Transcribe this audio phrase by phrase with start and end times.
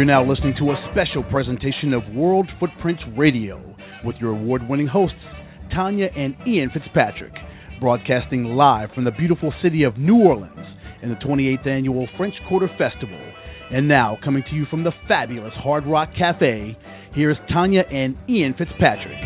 [0.00, 3.60] You're now listening to a special presentation of World Footprints Radio
[4.02, 5.20] with your award winning hosts,
[5.74, 7.34] Tanya and Ian Fitzpatrick,
[7.82, 10.56] broadcasting live from the beautiful city of New Orleans
[11.02, 13.20] in the 28th annual French Quarter Festival.
[13.70, 16.78] And now, coming to you from the fabulous Hard Rock Cafe,
[17.12, 19.20] here's Tanya and Ian Fitzpatrick.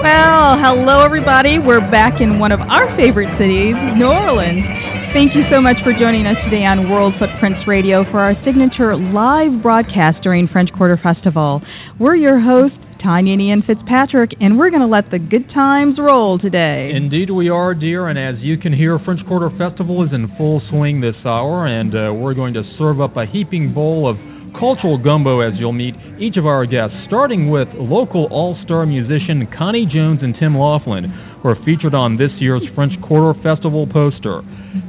[0.00, 1.58] Well, hello everybody.
[1.60, 4.87] We're back in one of our favorite cities, New Orleans.
[5.14, 8.92] Thank you so much for joining us today on World Footprints Radio for our signature
[8.92, 11.62] live broadcast during French Quarter Festival.
[11.98, 15.96] We're your hosts, Tanya and Ian Fitzpatrick, and we're going to let the good times
[15.98, 16.92] roll today.
[16.94, 20.60] Indeed, we are, dear, and as you can hear, French Quarter Festival is in full
[20.68, 24.20] swing this hour, and uh, we're going to serve up a heaping bowl of
[24.60, 29.48] cultural gumbo as you'll meet each of our guests, starting with local all star musician
[29.56, 31.08] Connie Jones and Tim Laughlin,
[31.42, 34.42] who are featured on this year's French Quarter Festival poster.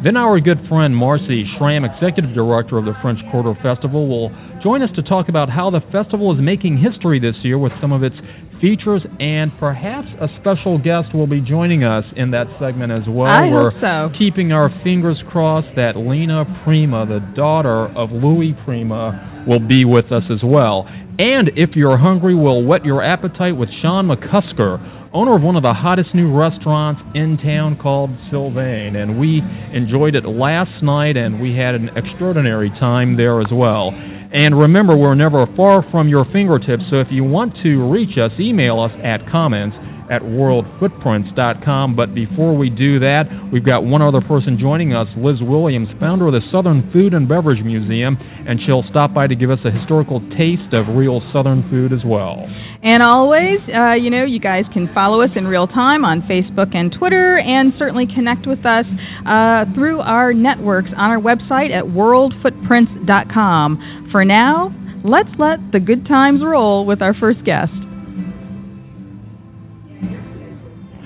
[0.04, 4.30] Then our good friend Marci Schramm, Executive Director of the French Quarter Festival, will
[4.62, 7.92] join us to talk about how the festival is making history this year with some
[7.92, 8.16] of its
[8.60, 13.32] features, and perhaps a special guest will be joining us in that segment as well.
[13.32, 14.20] I We're hope so.
[14.20, 20.12] keeping our fingers crossed that Lena Prima, the daughter of Louis Prima, will be with
[20.12, 20.86] us as well.
[21.20, 25.64] And if you're hungry, we'll whet your appetite with Sean McCusker, owner of one of
[25.64, 28.96] the hottest new restaurants in town called Sylvain.
[28.96, 29.42] And we
[29.74, 33.90] enjoyed it last night, and we had an extraordinary time there as well.
[33.90, 38.32] And remember, we're never far from your fingertips, so if you want to reach us,
[38.40, 39.76] email us at comments
[40.10, 41.96] at worldfootprints.com.
[41.96, 46.28] But before we do that, we've got one other person joining us, Liz Williams, founder
[46.28, 49.72] of the Southern Food and Beverage Museum, and she'll stop by to give us a
[49.72, 52.46] historical taste of real Southern food as well.
[52.82, 56.74] And always, uh, you know, you guys can follow us in real time on Facebook
[56.74, 58.86] and Twitter, and certainly connect with us
[59.28, 64.08] uh, through our networks on our website at worldfootprints.com.
[64.14, 67.74] For now, let's let the good times roll with our first guest.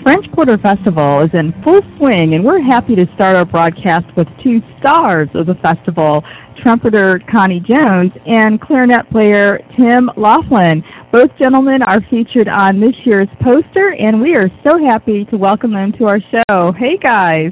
[0.03, 4.27] French Quarter Festival is in full swing, and we're happy to start our broadcast with
[4.43, 6.21] two stars of the festival
[6.63, 10.81] trumpeter Connie Jones and clarinet player Tim Laughlin.
[11.11, 15.73] Both gentlemen are featured on this year's poster, and we are so happy to welcome
[15.73, 16.71] them to our show.
[16.71, 17.51] Hey, guys.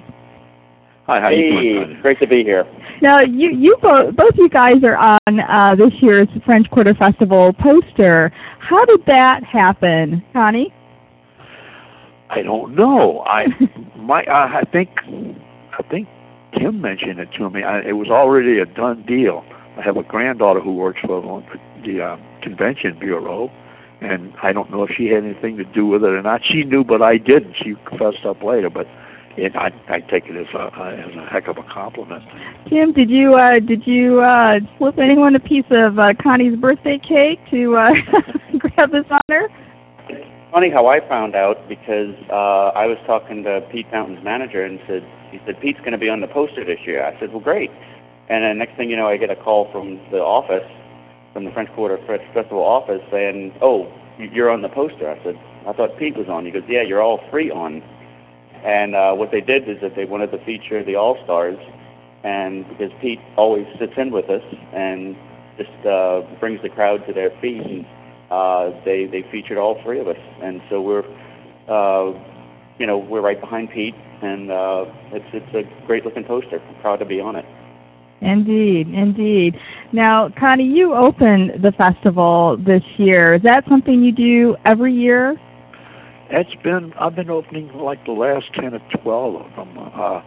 [1.05, 1.99] Hi, how hey, you doing?
[2.01, 2.63] great to be here.
[3.01, 7.51] Now, you, you both, both you guys are on uh, this year's French Quarter Festival
[7.59, 8.31] poster.
[8.59, 10.73] How did that happen, Connie?
[12.29, 13.19] I don't know.
[13.27, 13.43] I
[13.97, 14.89] my I, I think
[15.77, 16.07] I think
[16.61, 17.63] Tim mentioned it to me.
[17.63, 19.43] I, it was already a done deal.
[19.77, 21.21] I have a granddaughter who works for
[21.83, 23.49] the, uh, convention bureau,
[24.01, 26.41] and I don't know if she had anything to do with it or not.
[26.45, 27.55] She knew, but I didn't.
[27.61, 28.85] She fessed up later, but
[29.37, 32.23] it, I I take it as a as a heck of a compliment.
[32.69, 36.99] Tim, did you uh, did you uh, slip anyone a piece of uh, Connie's birthday
[36.99, 37.89] cake to uh,
[38.57, 39.47] grab this honor?
[40.51, 44.81] Funny how I found out because uh, I was talking to Pete Fountain's manager and
[44.85, 45.01] said
[45.31, 47.05] he said Pete's going to be on the poster this year.
[47.05, 47.71] I said, well, great.
[48.27, 50.67] And then next thing you know, I get a call from the office,
[51.31, 53.87] from the French Quarter French Festival office, saying, oh,
[54.19, 55.09] you're on the poster.
[55.09, 56.43] I said, I thought Pete was on.
[56.43, 57.81] He goes, yeah, you're all free on.
[58.65, 61.57] And uh, what they did is that they wanted to feature the All Stars,
[62.25, 64.43] and because Pete always sits in with us
[64.75, 65.15] and
[65.57, 67.85] just uh, brings the crowd to their feet, and
[68.31, 71.03] uh, they they featured all three of us, and so we're,
[71.67, 72.17] uh,
[72.79, 76.59] you know, we're right behind Pete, and uh, it's it's a great looking poster.
[76.59, 77.45] I'm proud to be on it.
[78.21, 79.55] Indeed, indeed.
[79.91, 83.33] Now, Connie, you opened the festival this year.
[83.35, 85.35] Is that something you do every year?
[86.29, 89.77] It's been I've been opening like the last ten or twelve of them.
[89.77, 90.21] Uh,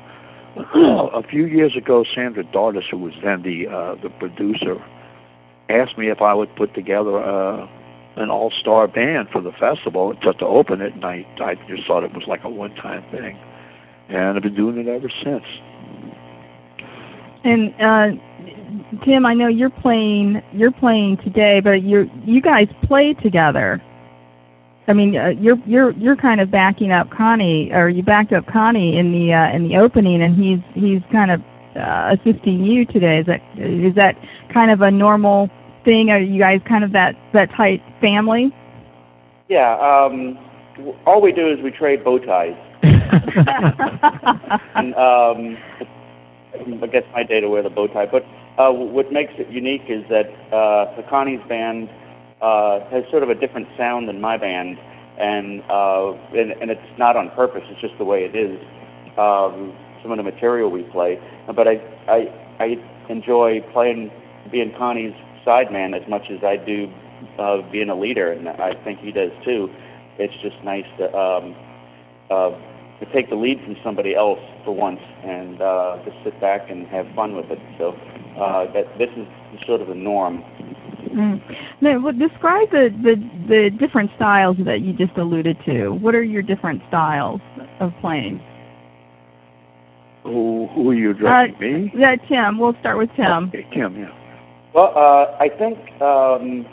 [1.16, 4.76] a few years ago, Sandra Dartus, who was then the uh, the producer,
[5.70, 7.66] asked me if I would put together uh,
[8.16, 12.04] an all-star band for the festival just to open it, and I I just thought
[12.04, 13.38] it was like a one-time thing,
[14.08, 15.44] and I've been doing it ever since.
[17.44, 23.14] And uh, Tim, I know you're playing you're playing today, but you you guys play
[23.22, 23.82] together.
[24.86, 28.46] I mean, uh, you're you're you're kind of backing up Connie, or you backed up
[28.46, 31.40] Connie in the uh, in the opening, and he's he's kind of
[31.76, 33.18] uh, assisting you today.
[33.18, 34.14] Is that is that
[34.52, 35.48] kind of a normal
[35.84, 36.10] thing?
[36.10, 38.52] Are you guys kind of that that tight family?
[39.48, 39.76] Yeah.
[39.78, 40.38] Um,
[41.06, 42.56] all we do is we trade bow ties.
[44.74, 45.56] and um,
[46.82, 48.06] I guess my day to wear the bow tie.
[48.06, 48.22] But
[48.60, 51.88] uh, what makes it unique is that uh, Connie's band
[52.40, 54.78] uh, has sort of a different sound than my band,
[55.18, 57.62] and, uh, and and it's not on purpose.
[57.70, 58.58] It's just the way it is.
[59.18, 62.28] Um, some of the material we play, but I I
[62.60, 62.76] I
[63.08, 64.10] enjoy playing
[64.52, 65.14] being Connie's
[65.46, 66.86] sideman as much as I do
[67.38, 69.68] uh, being a leader, and I think he does too.
[70.18, 71.54] It's just nice to um,
[72.30, 72.50] uh,
[73.00, 76.86] to take the lead from somebody else for once and uh, just sit back and
[76.88, 77.58] have fun with it.
[77.78, 77.90] So
[78.40, 79.26] uh, that this is
[79.66, 80.42] sort of the norm.
[81.14, 81.40] Mm.
[81.80, 83.14] Now, well, describe the, the
[83.48, 85.90] the different styles that you just alluded to.
[85.90, 87.40] What are your different styles
[87.80, 88.40] of playing?
[90.24, 91.54] Who who are you addressing?
[91.54, 91.92] Uh, me?
[91.96, 92.58] Yeah, Tim.
[92.58, 93.48] We'll start with Tim.
[93.48, 93.96] Okay, Tim.
[93.96, 94.23] Yeah.
[94.74, 96.66] Well, uh, I think um,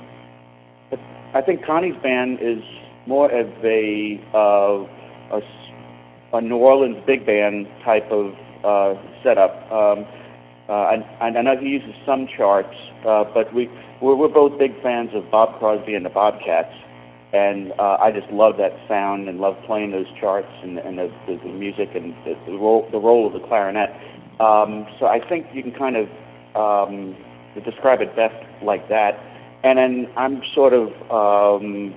[1.36, 2.64] I think Connie's band is
[3.06, 5.42] more of a uh, a,
[6.34, 8.34] a New Orleans big band type of
[8.66, 9.72] uh, setup.
[9.72, 10.06] Um,
[10.68, 12.74] uh, and I know he uses some charts,
[13.08, 13.70] uh, but we
[14.02, 16.74] we're, we're both big fans of Bob Crosby and the Bobcats,
[17.34, 21.14] and uh, I just love that sound and love playing those charts and, and the,
[21.28, 23.92] the, the music and the, the role the role of the clarinet.
[24.40, 26.10] Um, so I think you can kind of
[26.58, 27.16] um,
[27.60, 29.20] describe it best like that.
[29.64, 31.94] And then I'm sort of um,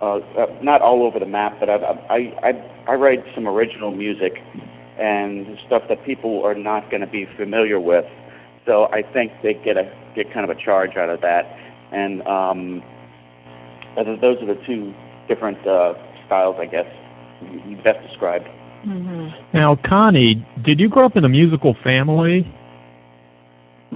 [0.00, 2.52] uh, uh, not all over the map, but I, I I
[2.88, 4.34] I write some original music
[4.98, 8.04] and stuff that people are not going to be familiar with.
[8.66, 11.44] So I think they get a get kind of a charge out of that.
[11.92, 12.82] And um,
[13.94, 14.92] th- those are the two
[15.28, 15.94] different uh,
[16.26, 16.86] styles, I guess,
[17.42, 18.46] you you best described.
[18.86, 19.56] Mm-hmm.
[19.56, 22.46] Now, Connie, did you grow up in a musical family?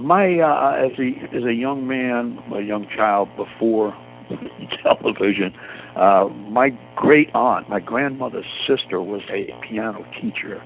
[0.01, 3.95] My uh, as a as a young man, a young child before
[4.83, 5.53] television,
[5.95, 10.61] uh, my great aunt, my grandmother's sister, was a piano teacher,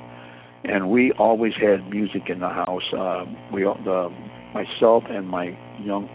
[0.64, 2.94] and we always had music in the house.
[2.98, 4.10] Uh, we the
[4.54, 6.08] myself and my young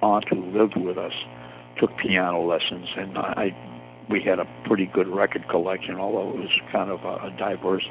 [0.00, 1.12] aunt who lived with us
[1.80, 3.50] took piano lessons, and I
[4.08, 7.84] we had a pretty good record collection, although it was kind of a, a diverse.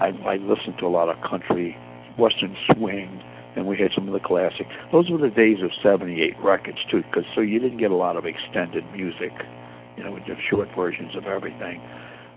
[0.00, 1.76] I, I listened to a lot of country,
[2.18, 3.22] western swing,
[3.58, 4.70] and we had some of the classic.
[4.92, 8.16] Those were the days of '78 records too, because so you didn't get a lot
[8.16, 9.34] of extended music,
[9.96, 11.82] you know, with just short versions of everything.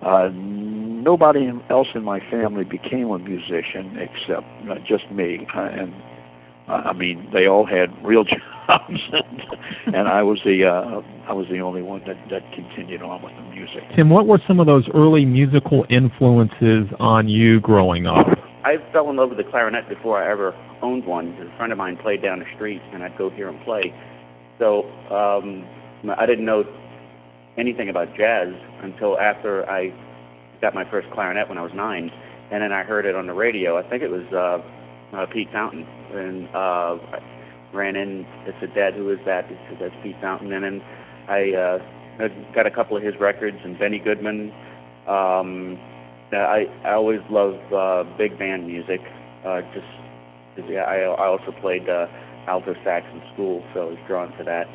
[0.01, 5.94] Uh, nobody else in my family became a musician except uh, just me, uh, and
[6.68, 11.33] uh, I mean they all had real jobs, and, and I was the uh, I
[11.33, 13.83] was the only one that that continued on with the music.
[13.95, 18.25] Tim, what were some of those early musical influences on you growing up?
[18.63, 21.30] I fell in love with the clarinet before I ever owned one.
[21.30, 23.94] A friend of mine played down the street, and I'd go hear him play.
[24.60, 25.66] So um,
[26.18, 26.63] I didn't know
[27.58, 28.50] anything about jazz
[28.84, 29.92] until after I
[30.62, 32.12] got my first clarinet when I was nine,
[32.52, 33.78] and then I heard it on the radio.
[33.78, 37.19] I think it was uh, uh, Pete Fountain, and uh, I
[37.74, 38.25] ran in.
[38.46, 40.81] I said, "Dad, who is that?" He said, "That's Pete Fountain." And then
[41.28, 41.78] I uh,
[42.54, 44.54] got a couple of his records and Benny Goodman.
[45.08, 45.80] Um,
[46.31, 49.01] yeah, I I always loved uh, big band music.
[49.45, 49.86] Uh, just
[50.56, 52.07] 'cause, yeah, I I also played uh,
[52.48, 54.68] alto sax in school, so I was drawn to that.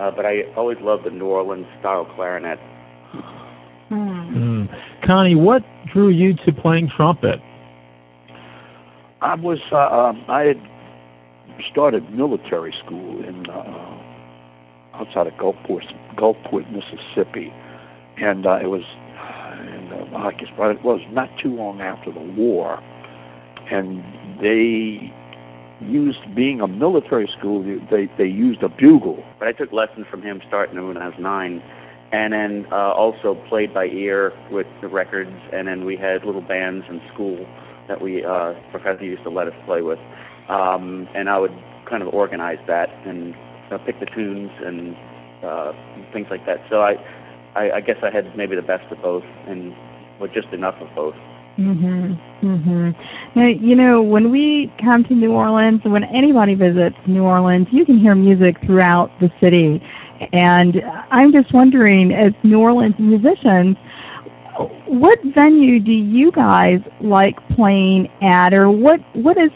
[0.00, 2.58] Uh, but I always loved the New Orleans style clarinet.
[3.90, 4.68] Mm.
[5.06, 5.62] Connie, what
[5.92, 7.38] drew you to playing trumpet?
[9.20, 10.60] I was uh, um, I had
[11.70, 14.00] started military school in uh,
[14.94, 15.84] outside of Gulfport,
[16.16, 17.52] Gulfport, Mississippi,
[18.18, 18.82] and uh, it was
[19.92, 22.80] and uh, I guess but it was not too long after the war,
[23.70, 24.02] and
[24.40, 25.12] they
[25.80, 30.22] used being a military school they they used a bugle But I took lessons from
[30.22, 31.62] him starting when I was nine,
[32.12, 35.34] and then uh, also played by ear with the records.
[35.52, 37.44] And then we had little bands in school
[37.88, 39.98] that we uh, professor used to let us play with,
[40.48, 41.54] um, and I would
[41.88, 43.34] kind of organize that and
[43.70, 44.96] uh, pick the tunes and
[45.44, 45.72] uh,
[46.12, 46.58] things like that.
[46.70, 46.94] So I,
[47.54, 49.72] I, I guess I had maybe the best of both, and
[50.20, 51.14] well, just enough of both.
[51.58, 52.18] Mhm.
[52.42, 52.94] Mhm.
[53.36, 57.84] Now, you know, when we come to New Orleans, when anybody visits New Orleans, you
[57.84, 59.80] can hear music throughout the city.
[60.32, 63.76] And I'm just wondering, as New Orleans musicians,
[64.86, 69.50] what venue do you guys like playing at, or what what is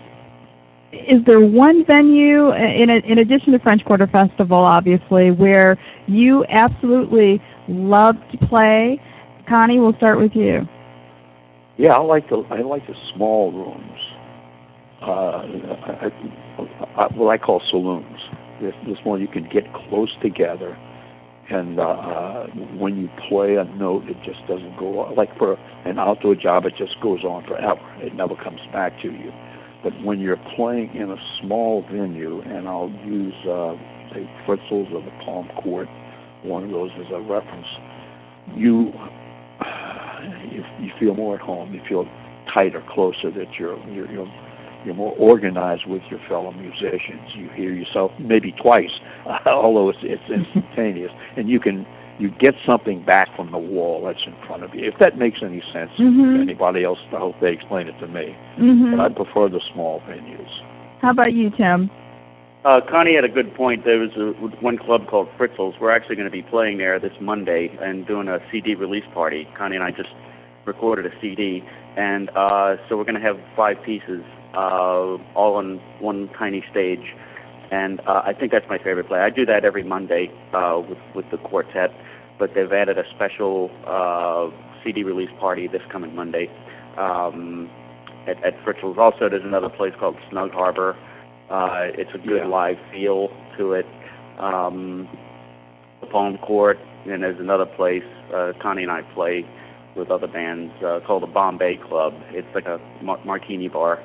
[0.93, 5.77] is there one venue in in addition to French Quarter Festival, obviously, where
[6.07, 9.01] you absolutely love to play?
[9.49, 10.63] Connie, we'll start with you.
[11.77, 14.01] Yeah, I like the I like the small rooms.
[15.01, 15.45] Uh,
[15.77, 16.11] I,
[16.97, 18.19] I, what I call saloons.
[18.61, 20.77] This this one you can get close together,
[21.51, 22.47] and uh, uh,
[22.81, 25.55] when you play a note, it just doesn't go like for
[25.85, 26.65] an outdoor job.
[26.65, 27.81] It just goes on forever.
[27.99, 29.31] It never comes back to you.
[29.89, 33.73] But when you're playing in a small venue, and I'll use uh,
[34.13, 35.89] say Fritzels or the Palm Court,
[36.43, 37.67] one of those as a reference,
[38.55, 38.93] you
[40.53, 41.73] you, you feel more at home.
[41.73, 42.05] You feel
[42.53, 43.31] tighter, closer.
[43.31, 44.29] That you're you're you're,
[44.85, 47.31] you're more organized with your fellow musicians.
[47.35, 48.93] You hear yourself maybe twice,
[49.47, 51.87] although it's it's instantaneous, and you can
[52.19, 54.85] you get something back from the wall that's in front of you.
[54.89, 56.35] If that makes any sense Mhm.
[56.35, 58.35] to anybody else, I hope they explain it to me.
[58.59, 58.97] Mhm.
[58.97, 60.51] But I prefer the small venues.
[61.01, 61.91] How about you, Tim?
[62.65, 63.85] Uh, Connie had a good point.
[63.85, 65.79] There was a, one club called Fritzels.
[65.81, 69.47] We're actually going to be playing there this Monday and doing a CD release party.
[69.57, 70.11] Connie and I just
[70.67, 71.63] recorded a CD,
[71.97, 74.23] and uh, so we're going to have five pieces,
[74.55, 77.15] uh, all on one tiny stage.
[77.71, 79.21] And uh, I think that's my favorite play.
[79.21, 81.91] I do that every Monday uh, with with the quartet,
[82.39, 84.51] but they've added a special uh,
[84.85, 86.49] CD release party this coming Monday
[86.97, 87.71] um,
[88.27, 88.97] at, at Fritzels.
[88.99, 90.97] Also, there's another place called Snug Harbor.
[91.51, 92.47] Uh, it's a good Yeah.
[92.47, 93.87] live feel to it.
[94.39, 95.09] Um,
[96.01, 98.05] the Palm Court, and there's another place
[98.35, 99.45] uh, Connie and I play
[99.97, 102.13] with other bands uh, called the Bombay Club.
[102.31, 103.99] It's like a mar- martini bar,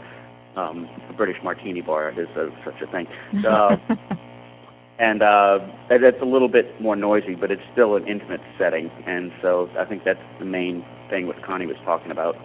[0.56, 2.12] um, a British martini bar.
[2.16, 3.08] There's a, such a thing.
[3.46, 3.76] Uh,
[5.04, 8.90] and uh, and it's a little bit more noisy, but it's still an intimate setting,
[9.06, 12.36] and so I think that's the main thing what Connie was talking about.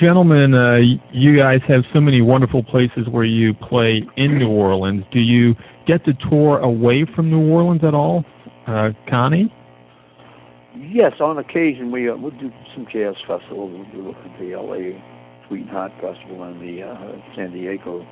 [0.00, 0.78] Gentlemen, uh,
[1.12, 5.04] you guys have so many wonderful places where you play in New Orleans.
[5.12, 5.54] Do you
[5.86, 8.24] get to tour away from New Orleans at all,
[8.68, 9.52] uh, Connie?
[10.76, 13.86] Yes, on occasion we uh, we'll do some jazz festivals.
[13.92, 14.96] We'll do the LA
[15.48, 18.06] Sweetheart Festival and the uh, San Diego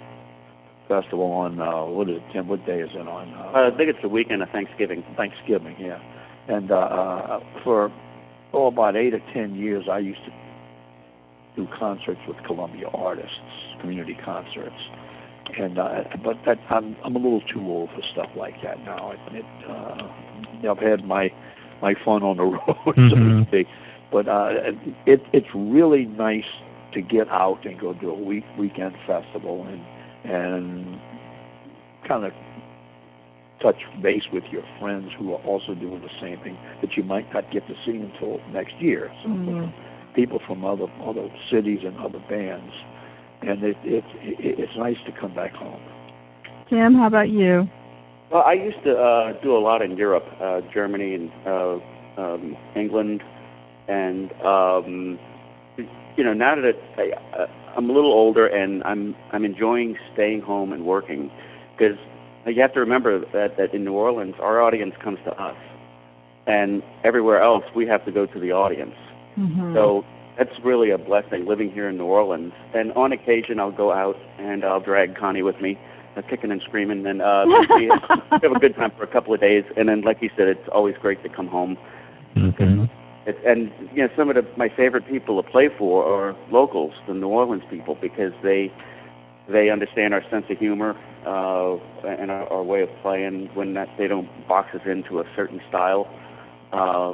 [0.91, 2.49] Festival on uh, what is it, Tim?
[2.49, 3.33] What day is it on?
[3.33, 5.05] Uh, I think it's the weekend of Thanksgiving.
[5.17, 6.01] Thanksgiving, yeah.
[6.49, 7.93] And uh, uh, for
[8.53, 10.33] oh about eight or ten years, I used to
[11.55, 13.39] do concerts with Columbia artists,
[13.81, 14.75] community concerts.
[15.57, 19.13] And uh, but that I'm I'm a little too old for stuff like that now.
[19.13, 21.31] It, it uh, I've had my
[21.81, 23.47] my fun on the road, so to Mhm.
[23.47, 23.69] speak.
[24.11, 24.51] But uh,
[25.07, 26.51] it it's really nice
[26.95, 29.81] to get out and go do a week weekend festival and
[30.25, 31.01] and
[32.07, 32.33] kind of
[33.63, 37.33] touch base with your friends who are also doing the same thing that you might
[37.33, 39.11] not get to see until next year.
[39.23, 39.73] So Mhm.
[40.15, 42.73] people from other other cities and other bands,
[43.43, 45.81] and it, it, it it's nice to come back home.
[46.69, 47.69] Tim, how about you?
[48.31, 51.79] Well, I used to uh, do a lot in Europe, uh, Germany and uh,
[52.17, 53.23] um, England,
[53.89, 55.19] and um,
[56.17, 57.47] you know now that it, I, uh,
[57.77, 61.31] I'm a little older and I'm I'm enjoying staying home and working
[61.77, 61.97] because
[62.47, 65.57] you have to remember that that in New Orleans our audience comes to us,
[66.47, 68.95] and everywhere else we have to go to the audience.
[69.39, 69.75] Mhm.
[69.75, 70.05] So
[70.41, 72.53] that's really a blessing living here in New Orleans.
[72.75, 75.79] And on occasion, I'll go out and I'll drag Connie with me,
[76.17, 77.45] uh, kicking and screaming, and uh,
[77.77, 79.65] we have, we have a good time for a couple of days.
[79.77, 81.77] And then, like you said, it's always great to come home.
[82.37, 82.85] Mm-hmm.
[83.31, 86.93] It, and you know, some of the, my favorite people to play for are locals,
[87.07, 88.73] the New Orleans people, because they
[89.51, 90.95] they understand our sense of humor
[91.27, 95.25] uh, and our, our way of playing when that they don't box us into a
[95.35, 96.07] certain style.
[96.73, 97.13] Uh,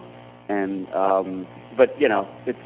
[0.49, 1.47] and um,
[1.77, 2.59] but you know, it's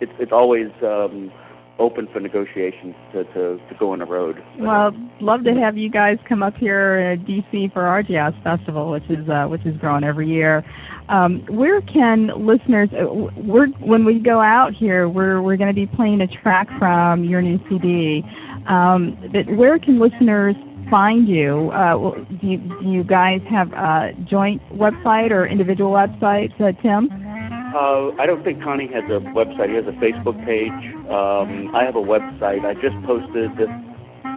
[0.00, 1.30] it's it's always um,
[1.78, 4.42] open for negotiations to, to to go on the road.
[4.58, 8.90] Well, love to have you guys come up here at DC for our jazz festival,
[8.90, 10.64] which is uh, which is growing every year.
[11.08, 12.90] Um, where can listeners?
[12.92, 16.68] uh, We're when we go out here, we're we're going to be playing a track
[16.78, 18.22] from your new CD.
[18.68, 20.54] Um, but where can listeners
[20.90, 21.70] find you?
[21.72, 27.08] Uh, do you do you guys have a joint website or individual websites, uh, Tim?
[27.68, 29.68] Uh, I don't think Connie has a website.
[29.68, 30.72] He has a Facebook page.
[31.08, 32.64] Um, I have a website.
[32.64, 33.66] I just posted the,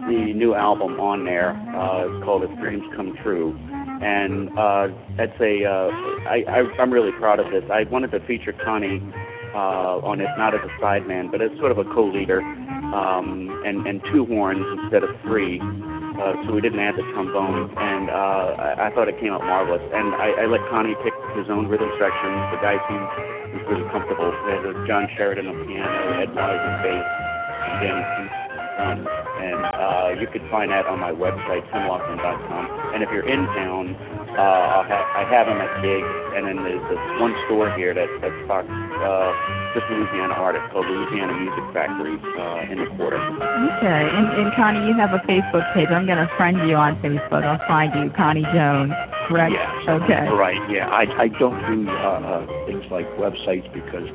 [0.08, 1.50] the new album on there.
[1.74, 3.56] Uh, it's called If Dreams Come True.
[4.02, 5.64] And uh, that's a.
[5.64, 5.88] Uh,
[6.26, 7.62] I, I, I'm really proud of this.
[7.70, 9.00] I wanted to feature Connie
[9.54, 13.86] uh, on it, not as a sideman, but as sort of a co-leader, um, and,
[13.86, 15.60] and two horns instead of three.
[15.62, 19.42] Uh, so we didn't add the trombone, and uh, I, I thought it came out
[19.42, 19.82] marvelous.
[19.94, 22.30] And I, I let Connie pick his own rhythm section.
[22.52, 23.08] The guy seemed
[23.52, 24.32] was really comfortable.
[24.48, 27.08] There's John Sheridan on piano, Ed Wise on bass,
[27.84, 27.98] and
[28.78, 29.32] Danny Keith on drums.
[29.42, 32.94] And uh, you could find that on my website, timlaughlin.com.
[32.94, 33.96] And if you're in town,
[34.32, 37.92] uh, I'll have, I have him at gigs, and then there's this one store here
[37.92, 39.30] that that stocks uh,
[39.76, 43.20] just Louisiana artists called Louisiana Music Factory uh, in the quarter.
[43.20, 45.92] Okay, and, and Connie, you have a Facebook page.
[45.92, 47.44] I'm going to friend you on Facebook.
[47.44, 48.96] I'll find you, Connie Jones.
[49.28, 49.52] Correct?
[49.52, 50.00] Yeah.
[50.00, 50.24] Okay.
[50.32, 50.60] Right.
[50.72, 50.88] Yeah.
[50.88, 54.08] I I don't do uh, uh, things like websites because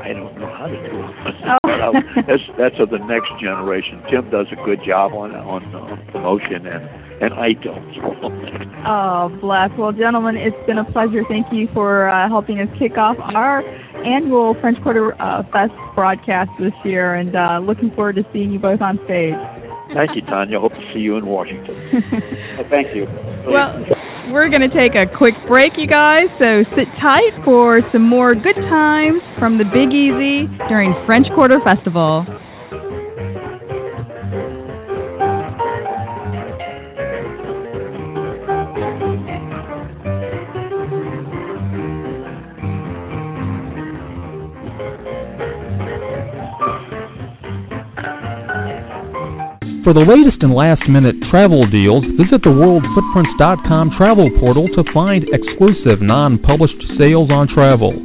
[0.00, 1.14] I don't know how to do it.
[1.46, 1.58] Oh.
[1.68, 1.92] But I'll-
[2.26, 4.02] that's that's of the next generation.
[4.10, 6.82] Tim does a good job on on, on promotion, and
[7.22, 8.68] and I don't.
[8.86, 9.70] Oh, bless.
[9.76, 11.22] Well, gentlemen, it's been a pleasure.
[11.28, 13.60] Thank you for uh, helping us kick off our
[14.06, 18.58] annual French Quarter uh, Fest broadcast this year, and uh, looking forward to seeing you
[18.58, 19.34] both on stage.
[19.92, 20.60] Thank you, Tanya.
[20.60, 21.74] Hope to see you in Washington.
[22.70, 23.04] thank you.
[23.50, 23.82] Well,
[24.32, 28.34] we're going to take a quick break, you guys, so sit tight for some more
[28.34, 32.26] good times from the Big Easy during French Quarter Festival.
[49.88, 55.24] For the latest and last minute travel deals, visit the worldfootprints.com travel portal to find
[55.32, 57.96] exclusive non published sales on travel.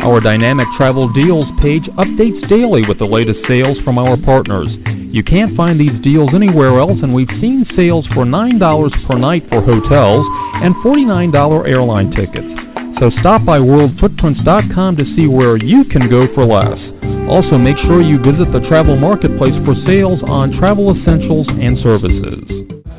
[0.00, 4.72] Our dynamic travel deals page updates daily with the latest sales from our partners.
[5.12, 8.56] You can't find these deals anywhere else, and we've seen sales for $9
[9.04, 10.24] per night for hotels
[10.64, 11.36] and $49
[11.68, 12.48] airline tickets.
[12.96, 16.95] So stop by worldfootprints.com to see where you can go for less.
[17.26, 22.40] Also, make sure you visit the travel marketplace for sales on travel essentials and services.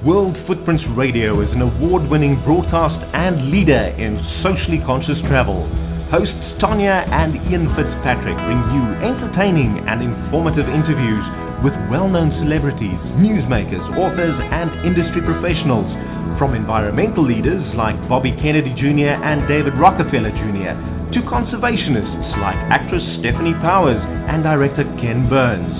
[0.03, 5.67] World Footprints Radio is an award winning broadcast and leader in socially conscious travel.
[6.07, 11.25] Hosts Tanya and Ian Fitzpatrick bring you entertaining and informative interviews
[11.65, 15.89] with well known celebrities, newsmakers, authors, and industry professionals.
[16.35, 19.15] From environmental leaders like Bobby Kennedy Jr.
[19.15, 20.75] and David Rockefeller Jr.
[21.15, 25.71] to conservationists like actress Stefanie Powers and director Ken Burns.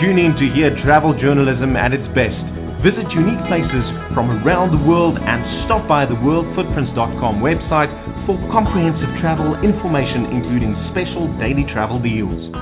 [0.00, 2.40] Tune in to hear travel journalism at its best.
[2.82, 3.84] Visit unique places
[4.16, 7.92] from around the world and stop by the worldfootprints.com website
[8.26, 12.61] for comprehensive travel information including special daily travel deals.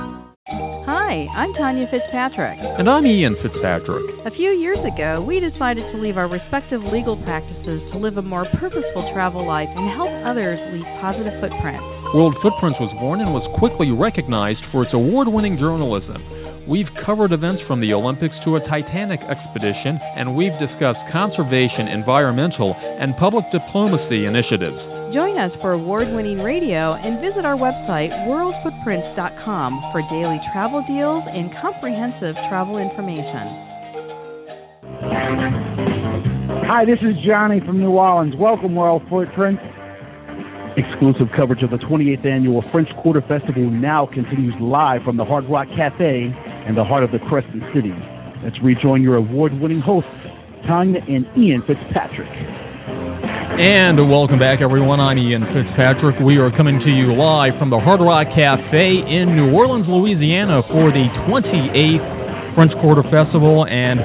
[0.91, 2.59] Hi, I'm Tanya Fitzpatrick.
[2.59, 4.03] And I'm Ian Fitzpatrick.
[4.27, 8.21] A few years ago, we decided to leave our respective legal practices to live a
[8.21, 11.87] more purposeful travel life and help others leave positive footprints.
[12.11, 16.19] World Footprints was born and was quickly recognized for its award winning journalism.
[16.67, 22.75] We've covered events from the Olympics to a Titanic expedition, and we've discussed conservation, environmental,
[22.75, 24.90] and public diplomacy initiatives.
[25.13, 31.27] Join us for award winning radio and visit our website, worldfootprints.com, for daily travel deals
[31.27, 33.43] and comprehensive travel information.
[36.63, 38.35] Hi, this is Johnny from New Orleans.
[38.39, 39.59] Welcome, World Footprints.
[40.79, 45.43] Exclusive coverage of the 28th annual French Quarter Festival now continues live from the Hard
[45.51, 46.31] Rock Cafe
[46.69, 47.91] in the heart of the Crescent City.
[48.45, 50.07] Let's rejoin your award winning hosts,
[50.65, 52.31] Tanya and Ian Fitzpatrick.
[53.51, 55.03] And welcome back, everyone.
[55.03, 56.23] I'm Ian Fitzpatrick.
[56.23, 60.63] We are coming to you live from the Hard Rock Cafe in New Orleans, Louisiana
[60.71, 63.67] for the 28th French Quarter Festival.
[63.67, 63.99] And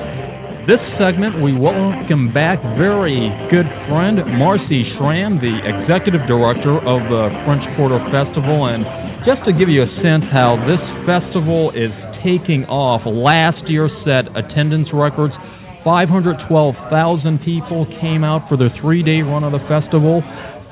[0.67, 7.31] this segment, we welcome back very good friend Marci Schramm, the executive director of the
[7.47, 8.67] French Quarter Festival.
[8.67, 8.83] And
[9.23, 11.95] just to give you a sense how this festival is
[12.27, 15.39] taking off, last year set attendance records.
[15.87, 20.19] 512,000 people came out for the three day run of the festival.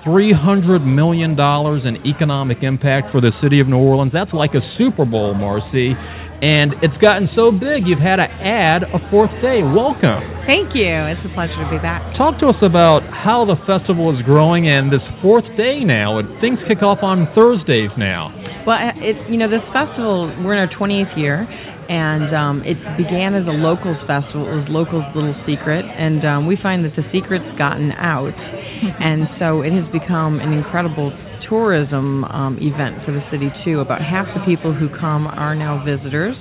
[0.03, 4.11] $300 million in economic impact for the city of New Orleans.
[4.13, 5.95] That's like a Super Bowl, Marci.
[6.43, 9.63] And it's gotten so big, you've had to add a fourth day.
[9.63, 10.21] Welcome.
[10.51, 10.93] Thank you.
[11.09, 12.03] It's a pleasure to be back.
[12.19, 16.21] Talk to us about how the festival is growing and this fourth day now.
[16.43, 18.35] Things kick off on Thursdays now.
[18.67, 20.29] Well, it's you know this festival.
[20.43, 21.49] We're in our 20th year,
[21.89, 24.49] and um, it began as a locals festival.
[24.49, 28.33] It was locals' little secret, and um, we find that the secret's gotten out,
[29.09, 31.13] and so it has become an incredible
[31.49, 33.81] tourism um, event for the city too.
[33.81, 36.37] About half the people who come are now visitors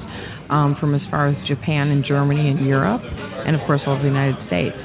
[0.49, 4.01] um, from as far as Japan and Germany and Europe, and of course all of
[4.01, 4.75] the United States.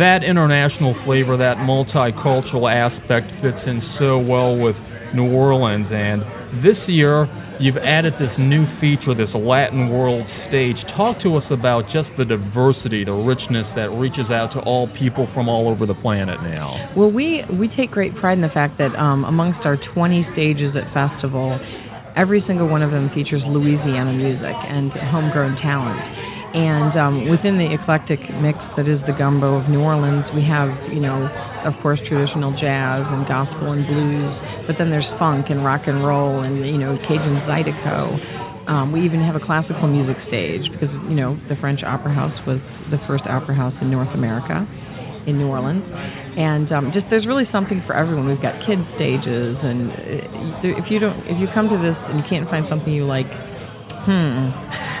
[0.00, 4.76] That international flavor, that multicultural aspect fits in so well with
[5.12, 7.28] New Orleans, and this year
[7.60, 10.76] you've added this new feature, this Latin World Stage.
[10.96, 15.28] Talk to us about just the diversity, the richness that reaches out to all people
[15.34, 16.94] from all over the planet now.
[16.96, 20.74] Well, we we take great pride in the fact that um, amongst our 20 stages
[20.74, 21.58] at festival,
[22.16, 26.00] every single one of them features Louisiana music and homegrown talent.
[26.54, 30.70] And um, within the eclectic mix that is the gumbo of New Orleans, we have,
[30.94, 31.26] you know,
[31.64, 34.32] of course, traditional jazz and gospel and blues,
[34.68, 38.68] but then there's funk and rock and roll and, you know, Cajun Zydeco.
[38.68, 42.36] Um, we even have a classical music stage because, you know, the French Opera House
[42.48, 44.64] was the first opera house in North America,
[45.28, 45.84] in New Orleans.
[45.84, 48.24] And um, just there's really something for everyone.
[48.24, 49.92] We've got kids stages, and
[50.64, 53.04] uh, if you don't, if you come to this and you can't find something you
[53.04, 53.28] like,
[54.08, 54.48] hmm,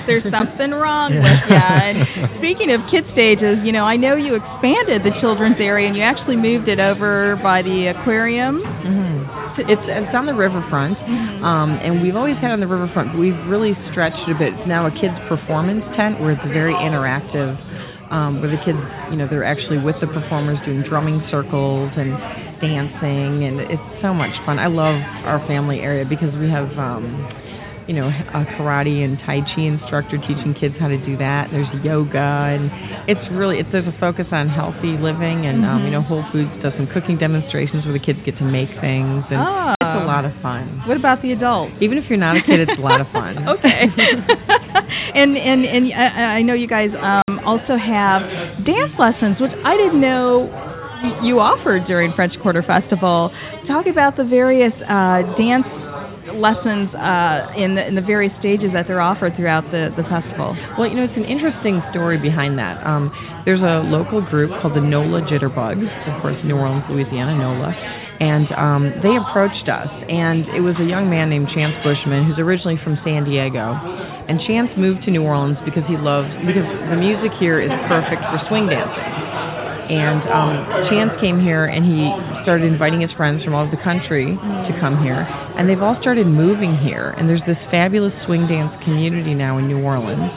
[0.06, 1.58] there's something wrong with you.
[1.58, 1.96] And
[2.40, 6.04] speaking of kid stages, you know, I know you expanded the children's area and you
[6.04, 8.60] actually moved it over by the aquarium.
[8.60, 9.64] Mm-hmm.
[9.70, 10.98] it's it's on the riverfront,
[11.42, 13.14] um, and we've always had on the riverfront.
[13.14, 14.54] But we've really stretched a bit.
[14.54, 17.54] It's now a kids performance tent where it's very interactive,
[18.10, 18.80] um, where the kids,
[19.14, 22.12] you know, they're actually with the performers doing drumming circles and
[22.58, 24.58] dancing, and it's so much fun.
[24.58, 26.70] I love our family area because we have.
[26.74, 27.43] Um,
[27.86, 31.48] you know, a karate and tai chi instructor teaching kids how to do that.
[31.52, 32.16] There's yoga,
[32.54, 32.70] and
[33.10, 36.50] it's really it's there's a focus on healthy living, and um, you know, Whole Foods
[36.64, 39.76] does some cooking demonstrations where the kids get to make things, and Oh.
[39.76, 40.80] it's a lot of fun.
[40.88, 41.76] What about the adults?
[41.84, 43.36] Even if you're not a kid, it's a lot of fun.
[43.60, 43.84] okay.
[45.20, 48.22] and and and I, I know you guys um, also have
[48.64, 50.48] dance lessons, which I didn't know
[51.22, 53.28] you offered during French Quarter Festival.
[53.68, 55.68] Talk about the various uh, dance
[56.32, 60.56] lessons uh, in the in the various stages that they're offered throughout the the festival.
[60.80, 62.80] Well, you know, it's an interesting story behind that.
[62.80, 63.12] Um,
[63.44, 67.72] there's a local group called the NOLA Jitterbugs, of course, New Orleans, Louisiana, NOLA.
[68.14, 72.38] And um, they approached us, and it was a young man named Chance Bushman, who's
[72.38, 73.74] originally from San Diego.
[73.74, 78.22] And Chance moved to New Orleans because he loves because the music here is perfect
[78.22, 79.08] for swing dancing.
[79.84, 80.52] And um,
[80.88, 82.00] Chance came here and he
[82.44, 85.24] started inviting his friends from all over the country to come here.
[85.24, 87.10] And they've all started moving here.
[87.16, 90.30] And there's this fabulous swing dance community now in New Orleans,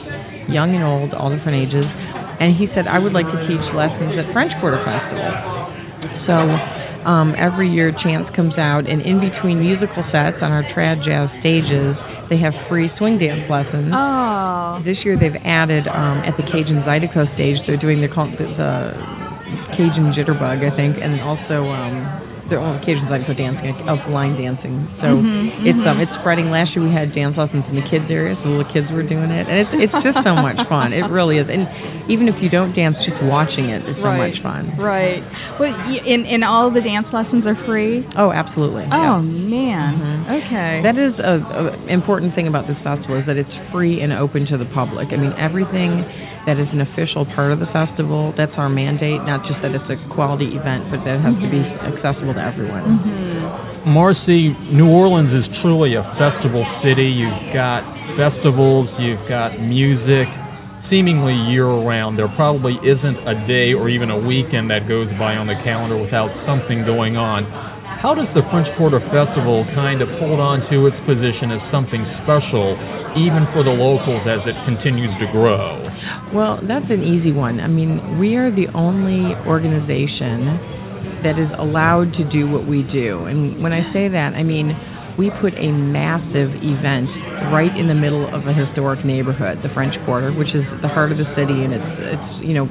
[0.49, 1.85] young and old, all different ages.
[1.85, 5.29] And he said, I would like to teach lessons at French Quarter Festival.
[6.25, 6.35] So
[7.07, 11.31] um, every year, Chance comes out, and in between musical sets on our trad jazz
[11.39, 11.95] stages,
[12.29, 13.95] they have free swing dance lessons.
[13.95, 14.83] Oh.
[14.83, 17.63] This year they've added um, at the Cajun Zydeco stage.
[17.65, 19.26] They're doing the, the, the
[19.75, 21.95] Cajun Jitterbug, I think, and also um,
[22.49, 24.87] their own Cajun Zydeco dancing, of line dancing.
[25.03, 26.03] So Mhm, it's um mhm.
[26.07, 26.47] it's spreading.
[26.47, 29.03] Last year we had dance lessons in the kids area, so the little kids were
[29.03, 30.95] doing it, and it's it's just so much fun.
[30.95, 31.47] It really is.
[31.51, 31.67] And
[32.07, 34.31] even if you don't dance, just watching it is so Right.
[34.31, 34.79] much fun.
[34.79, 35.19] Right.
[35.59, 38.07] Well, y- and and all the dance lessons are free.
[38.15, 38.87] Oh, absolutely.
[38.87, 39.19] Oh yeah.
[39.19, 39.91] man.
[39.99, 40.17] Mhm.
[40.47, 40.73] Okay.
[40.87, 44.47] That is a, a important thing about this festival is that it's free and open
[44.47, 45.11] to the public.
[45.11, 46.07] I mean, everything
[46.47, 49.19] that is an official part of the festival, that's our mandate.
[49.27, 52.41] Not just that it's a quality event, but that it has to be accessible to
[52.41, 52.87] everyone.
[52.87, 53.91] Mhm.
[53.91, 57.11] Marci, New Orleans is truly a festival city.
[57.11, 57.83] You've got
[58.15, 60.27] festivals, you've got music,
[60.89, 62.17] seemingly year round.
[62.17, 65.97] There probably isn't a day or even a weekend that goes by on the calendar
[65.97, 67.45] without something going on.
[67.99, 72.05] How does the French Quarter Festival kind of hold on to its position as something
[72.23, 72.77] special,
[73.17, 75.86] even for the locals as it continues to grow?
[76.33, 77.59] Well, that's an easy one.
[77.59, 80.59] I mean, we are the only organization
[81.23, 83.25] that is allowed to do what we do.
[83.25, 84.75] And when I say that, I mean
[85.17, 87.09] we put a massive event
[87.49, 91.09] right in the middle of a historic neighborhood, the French Quarter, which is the heart
[91.09, 92.69] of the city and it's it's, you know,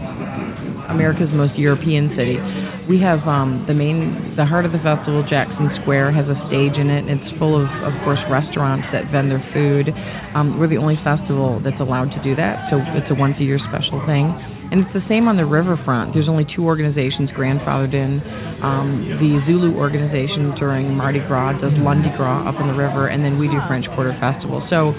[0.87, 2.39] America's most European city.
[2.87, 6.79] We have um, the main, the heart of the festival, Jackson Square, has a stage
[6.79, 7.11] in it.
[7.11, 9.91] And it's full of, of course, restaurants that vend their food.
[10.39, 13.45] Um, we're the only festival that's allowed to do that, so it's a once a
[13.45, 14.31] year special thing.
[14.71, 16.15] And it's the same on the riverfront.
[16.15, 18.19] There's only two organizations grandfathered in.
[18.63, 23.23] Um, the Zulu organization during Mardi Gras does Lundi Gras up in the river, and
[23.23, 24.67] then we do French Quarter Festival.
[24.67, 24.91] So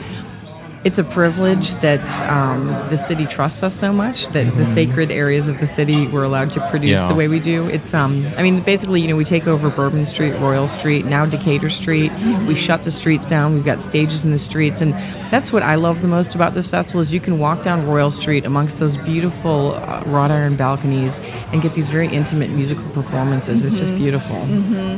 [0.85, 1.97] it's a privilege that
[2.29, 4.75] um, the city trusts us so much that the Mhm.
[4.75, 7.07] sacred areas of the city we're allowed to produce Yeah.
[7.09, 7.67] the way we do.
[7.67, 11.25] It's um, I mean, basically, you know, we take over Bourbon Street, Royal Street, now
[11.25, 12.11] Decatur Street.
[12.47, 13.55] We shut the streets down.
[13.55, 14.93] We've got stages in the streets, and
[15.31, 18.13] that's what I love the most about this festival is you can walk down Royal
[18.21, 21.11] Street amongst those beautiful uh, wrought iron balconies
[21.51, 23.59] and get these very intimate musical performances.
[23.63, 23.97] It's just Mhm.
[23.99, 24.35] beautiful.
[24.43, 24.93] Mhm.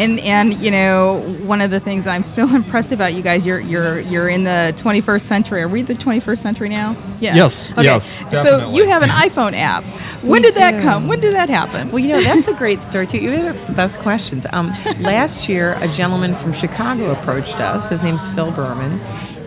[0.00, 3.60] And and you know one of the things I'm so impressed about you guys you're
[3.60, 5.62] you're you're in the 21st century.
[5.62, 6.96] Are we the 21st century now?
[7.20, 7.34] Yeah.
[7.36, 7.84] Yes, Okay.
[7.84, 9.84] yes, So you have an iPhone app.
[10.24, 11.08] When did that come?
[11.08, 11.88] When did that happen?
[11.90, 13.18] Well, you know, that's a great story too.
[13.18, 14.44] You have the best questions.
[14.52, 14.68] Um,
[15.00, 17.88] last year, a gentleman from Chicago approached us.
[17.90, 19.00] His name's Phil Berman,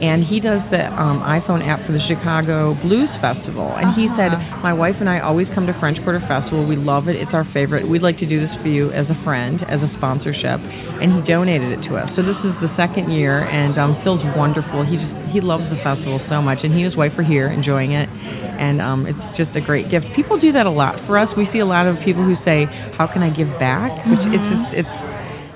[0.04, 3.72] and he does the um, iPhone app for the Chicago Blues Festival.
[3.72, 4.60] And he said, Uh-huh.
[4.60, 6.68] "My wife and I always come to French Quarter Festival.
[6.68, 7.16] We love it.
[7.16, 7.88] It's our favorite.
[7.88, 10.60] We'd like to do this for you as a friend, as a sponsorship."
[11.00, 12.12] And he donated it to us.
[12.16, 14.84] So this is the second year, and um, Phil's wonderful.
[14.84, 17.48] He just he loves the festival so much, and he and his wife are here
[17.48, 18.08] enjoying it
[18.54, 20.06] and um, it's just a great gift.
[20.16, 21.28] People do that a lot for us.
[21.36, 24.38] We see a lot of people who say, "How can I give back?" Which it's
[24.46, 24.54] Mhm.
[24.54, 24.96] just it's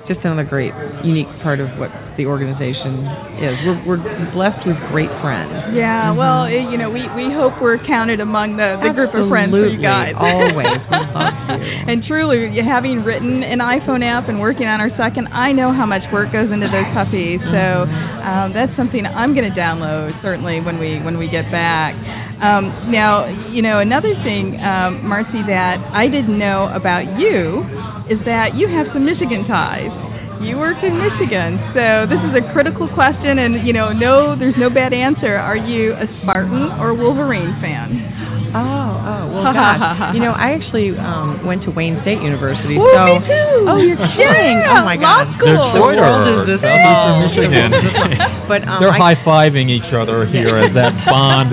[0.08, 0.72] just another great,
[1.04, 3.04] unique part of what the organization
[3.38, 3.54] is.
[3.62, 5.76] We're we're blessed with great friends.
[5.76, 9.28] Yeah, well, eh, you know, we we hope we're counted among the the group of
[9.28, 10.16] friends for you guys.
[10.18, 10.80] always.
[10.88, 11.92] We love you.
[11.92, 15.84] and truly, having written an iPhone app and working on our second, I know how
[15.84, 17.38] much work goes into those puppies.
[17.44, 21.94] So um, that's something I'm going to download certainly when we when we get back.
[22.38, 27.66] Um, now, you know, another thing, um, Marci, that I didn't know about you
[28.06, 29.90] is that you have some Michigan ties.
[30.38, 34.54] You worked in Michigan, so this is a critical question, and you know, no, there's
[34.54, 35.34] no bad answer.
[35.34, 38.54] Are you a Spartan or Wolverine fan?
[38.54, 40.14] Oh, oh, well, God.
[40.14, 43.18] you know, I actually um went to Wayne State University, Ooh, so.
[43.18, 43.50] me too.
[43.66, 44.62] Oh, you're kidding!
[44.62, 45.02] Yeah, oh my God.
[45.02, 45.36] law God.
[45.42, 45.66] school.
[45.74, 47.26] The world is this Southeastern small.
[47.34, 47.70] Michigan.
[48.50, 51.50] but um, They're I, high fiving each other here as that bond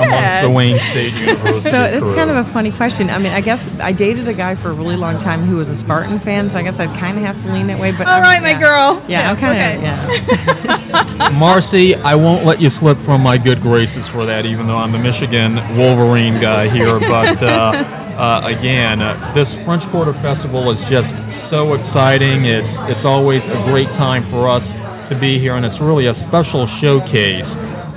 [0.00, 2.16] amongst the Wayne State University So it's crew.
[2.16, 3.12] kind of a funny question.
[3.12, 5.68] I mean, I guess I dated a guy for a really long time who was
[5.68, 7.92] a Spartan fan, so I guess I'd kind of have to lean that way.
[7.92, 8.64] But All um, right, my yeah.
[8.64, 8.88] girl.
[9.06, 9.74] Yeah, I'm kind of okay.
[9.84, 11.34] yeah.
[11.42, 14.92] Marci, I won't let you slip from my good graces for that, even though I'm
[14.92, 16.96] the Michigan Wolverine guy here.
[17.10, 21.10] But uh, uh, again, uh, this French Quarter Festival is just
[21.50, 22.46] so exciting.
[22.46, 24.62] It's it's always a great time for us
[25.10, 27.50] to be here, and it's really a special showcase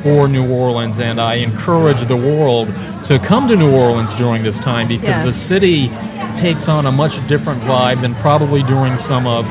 [0.03, 0.99] for New Orleans.
[0.99, 2.67] And I encourage the world
[3.09, 5.27] to come to New Orleans during this time because Yes.
[5.31, 5.89] the city
[6.43, 9.45] takes on a much different vibe than probably during some of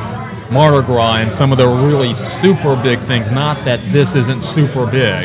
[0.52, 2.12] Mardi Gras and some of the really
[2.44, 3.24] super big things.
[3.32, 5.24] Not that this isn't super big,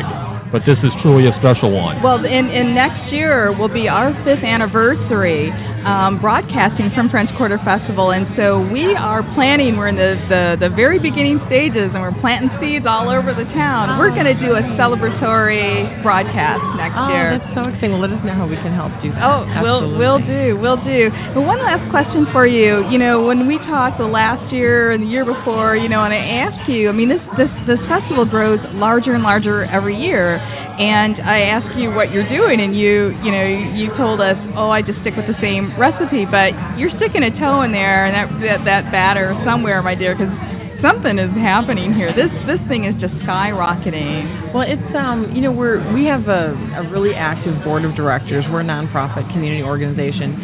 [0.52, 2.00] but this is truly a special one.
[2.02, 5.52] Well, in, in next year will be our fifth anniversary
[5.84, 9.78] um, broadcasting from French Quarter Festival, and so we are planning.
[9.78, 13.46] We're in the, the, the very beginning stages, and we're planting seeds all over the
[13.54, 13.96] town.
[13.96, 17.38] We're going to do a celebratory broadcast next Oh, year.
[17.38, 17.94] that's so exciting.
[17.94, 19.22] Well, let us know how we can help do that.
[19.22, 21.08] Oh, we'll we'll do, we'll do.
[21.32, 22.82] But one last question for you.
[22.90, 26.12] You know, when we talked the last year and the year before, you know, and
[26.12, 30.37] I asked you, I mean, this this this festival grows larger and larger every year.
[30.78, 34.70] And I asked you what you're doing, and you, you know, you told us, oh,
[34.70, 36.22] I just stick with the same recipe.
[36.22, 40.14] But you're sticking a toe in there, and that that, that batter somewhere, my dear,
[40.14, 40.30] because
[40.78, 42.14] something is happening here.
[42.14, 44.54] This this thing is just skyrocketing.
[44.54, 48.46] Well, it's um, you know, we're we have a, a really active board of directors.
[48.46, 50.38] We're a nonprofit community organization,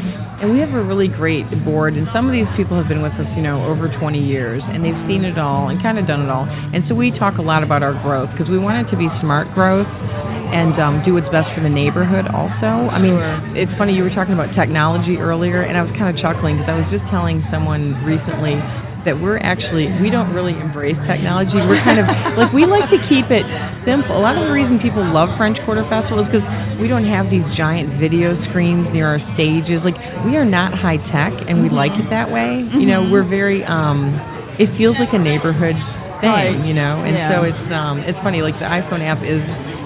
[0.45, 1.97] and we have a really great board.
[1.97, 4.85] And some of these people have been with us, you know, over 20 years, and
[4.85, 6.45] they've seen it all and kind of done it all.
[6.45, 9.09] And so we talk a lot about our growth because we want it to be
[9.25, 12.29] smart growth and um, do what's best for the neighborhood.
[12.29, 13.17] Also, I mean,
[13.57, 16.69] it's funny you were talking about technology earlier, and I was kind of chuckling because
[16.69, 18.61] I was just telling someone recently
[19.05, 21.57] that we're actually we don't really embrace technology.
[21.57, 22.07] We're kind of
[22.41, 23.45] like we like to keep it
[23.85, 24.17] simple.
[24.17, 26.47] A lot of the reason people love French Quarter Festival is because
[26.81, 29.85] we don't have these giant video screens near our stages.
[29.85, 32.65] Like we are not high tech, and we like it that way.
[32.77, 33.61] You know, we're very.
[33.65, 34.13] um
[34.59, 35.75] It feels like a neighborhood
[36.23, 37.03] thing, you know.
[37.03, 37.29] And Yeah.
[37.31, 38.41] so it's um it's funny.
[38.41, 39.43] Like the iPhone app is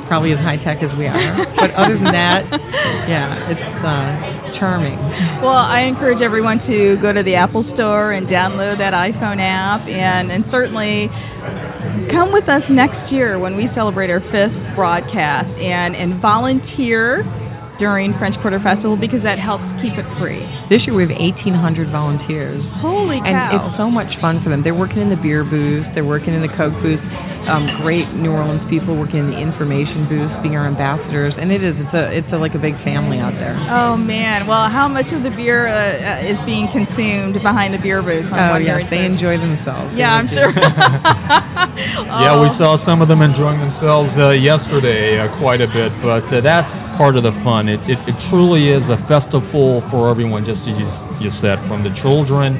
[0.08, 2.48] probably as high tech as we are, but other than that,
[3.06, 4.98] yeah, it's uh charming.
[5.44, 9.86] Well, I encourage everyone to go to the Apple Store and download that iPhone app,
[9.86, 11.06] and and certainly
[12.10, 17.22] come with us next year when we celebrate our fifth broadcast, and and volunteer
[17.78, 20.42] during French Quarter Festival because that helps keep it free.
[20.66, 22.58] This year we have 1,800 volunteers.
[22.82, 23.30] Holy cow!
[23.30, 24.66] And it's so much fun for them.
[24.66, 27.00] They're working in the beer booth, they're working in the Coke booth.
[27.48, 31.64] Um, great New Orleans people working in the information booth, being our ambassadors, and it
[31.64, 33.56] is it's a it's a, like a big family out there.
[33.72, 34.44] Oh man!
[34.44, 38.28] Well, how much of the beer uh, uh, is being consumed behind the beer booth?
[38.28, 39.96] I'm Oh yes, they enjoy themselves.
[39.96, 40.52] They Yeah, I'm really sure.
[40.52, 40.60] do.
[42.20, 42.58] Yeah, we Oh.
[42.60, 46.68] saw some of them enjoying themselves uh, yesterday uh, quite a bit, but uh, that's
[46.98, 47.70] part of the fun.
[47.70, 50.90] It, it it truly is a festival for everyone, just as you,
[51.22, 52.58] you said, from the children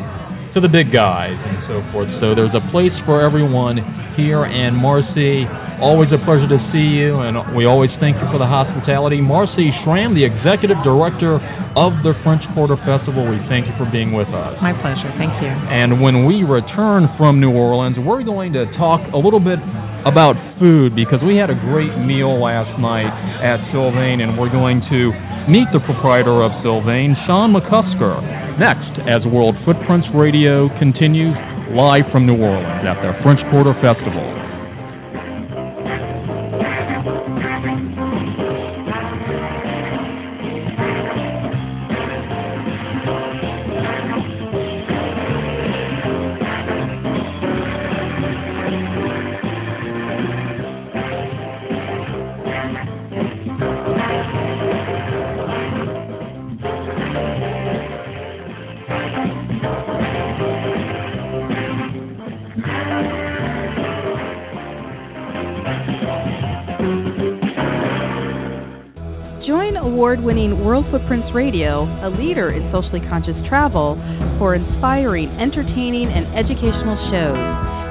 [0.54, 2.08] to the big guys and so forth.
[2.22, 3.82] So there's a place for everyone
[4.14, 4.46] here.
[4.46, 5.44] And Marci,
[5.80, 9.22] always a pleasure to see you, and we always thank you for the hospitality.
[9.22, 11.38] Marci Schramm, the executive director
[11.78, 14.58] of the French Quarter Festival, we thank you for being with us.
[14.58, 15.10] My pleasure.
[15.14, 15.50] Thank you.
[15.50, 19.62] And when we return from New Orleans, we're going to talk a little bit
[20.06, 23.10] about food because we had a great meal last night
[23.42, 25.14] at Sylvain, and we're going to
[25.46, 28.20] meet the proprietor of Sylvain, Sean McCusker,
[28.58, 31.34] next as World Footprints Radio continues
[31.74, 34.47] live from New Orleans at the French Quarter Festival.
[70.90, 73.96] Footprints Radio, a leader in socially conscious travel,
[74.40, 77.40] for inspiring, entertaining, and educational shows.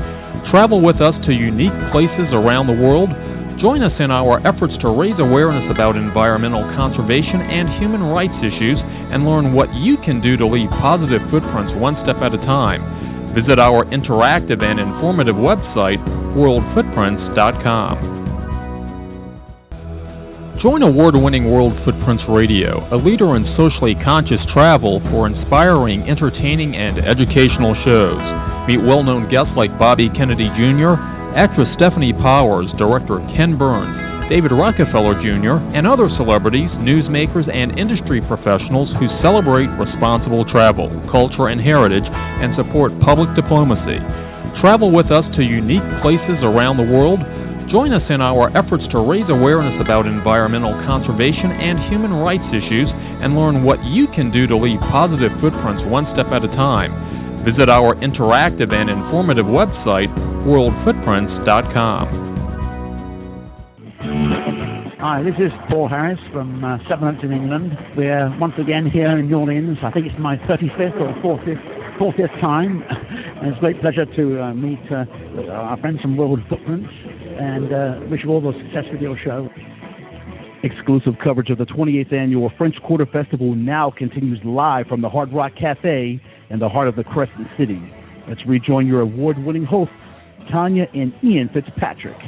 [0.49, 3.13] Travel with us to unique places around the world.
[3.61, 8.81] Join us in our efforts to raise awareness about environmental conservation and human rights issues
[9.13, 13.06] and learn what you can do to leave positive footprints one step at a time.
[13.37, 16.01] Visit our interactive and informative website,
[16.33, 18.17] worldfootprints.com.
[20.65, 26.73] Join award winning World Footprints Radio, a leader in socially conscious travel for inspiring, entertaining,
[26.73, 28.25] and educational shows.
[28.73, 30.97] Meet well known guests like Bobby Kennedy Jr.,
[31.37, 38.19] actress Stefanie Powers, director Ken Burns, David Rockefeller Jr., and other celebrities, newsmakers, and industry
[38.27, 44.03] professionals who celebrate responsible travel, culture, and heritage and support public diplomacy.
[44.61, 47.23] Travel with us to unique places around the world
[47.67, 52.87] Join us in our efforts to raise awareness about environmental conservation and human rights issues
[52.95, 56.95] and learn what you can do to leave positive footprints one step at a time.
[57.43, 60.15] Visit our interactive and informative website,
[60.47, 62.36] worldfootprints.com.
[63.99, 66.77] Hi, this is Paul Harris from uh,
[67.23, 67.73] England.
[67.97, 69.79] We're once again here in New Orleans.
[69.83, 72.83] I think it's my 35th or 40th, 40th time.
[73.41, 75.07] and it's a great pleasure to uh, meet uh,
[75.51, 76.91] our friends from World Footprints
[77.41, 79.49] and uh, wish you all the success with your show.
[80.63, 85.33] Exclusive coverage of the 28th annual French Quarter Festival now continues live from the Hard
[85.33, 87.81] Rock Cafe in the heart of the Crescent City.
[88.29, 89.95] Let's rejoin your award winning hosts,
[90.51, 92.19] Tanya and Ian Fitzpatrick.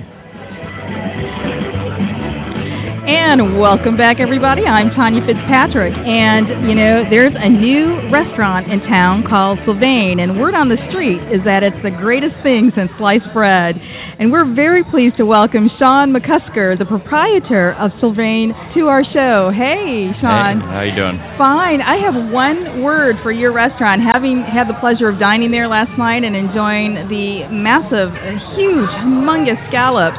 [3.28, 4.64] And welcome back, everybody.
[4.64, 5.92] I'm Tanya Fitzpatrick.
[5.92, 10.80] And, you know, there's a new restaurant in town called Sylvain, and word on the
[10.88, 13.76] street is that it's the greatest thing since sliced bread.
[14.16, 19.52] And we're very pleased to welcome Sean McCusker, the proprietor of Sylvain, to our show.
[19.52, 20.64] Hey, Sean.
[20.64, 21.20] Hey, how you doing?
[21.36, 21.84] Fine.
[21.84, 24.08] I have one word for your restaurant.
[24.08, 28.08] Having had the pleasure of dining there last night and enjoying the massive,
[28.56, 30.16] huge, humongous scallops,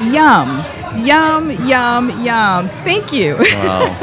[0.00, 0.48] yum.
[1.06, 2.60] Yum, yum, yum.
[2.82, 3.36] Thank you.
[3.36, 3.94] Wow.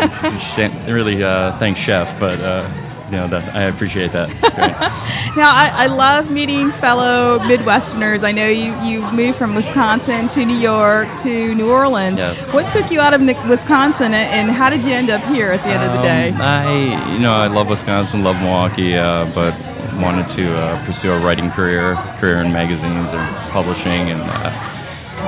[0.87, 2.63] really, uh, thanks, chef, but uh,
[3.11, 4.27] you know that I appreciate that.
[5.39, 8.23] now, I, I love meeting fellow Midwesterners.
[8.23, 12.19] I know you you moved from Wisconsin to New York to New Orleans.
[12.19, 12.35] Yes.
[12.55, 15.71] What took you out of Wisconsin, and how did you end up here at the
[15.71, 16.25] end um, of the day?
[16.31, 19.55] Um, I, you know, I love Wisconsin, love Milwaukee, uh, but
[19.99, 24.23] wanted to uh, pursue a writing career, career in magazines and publishing, and.
[24.23, 24.76] Uh,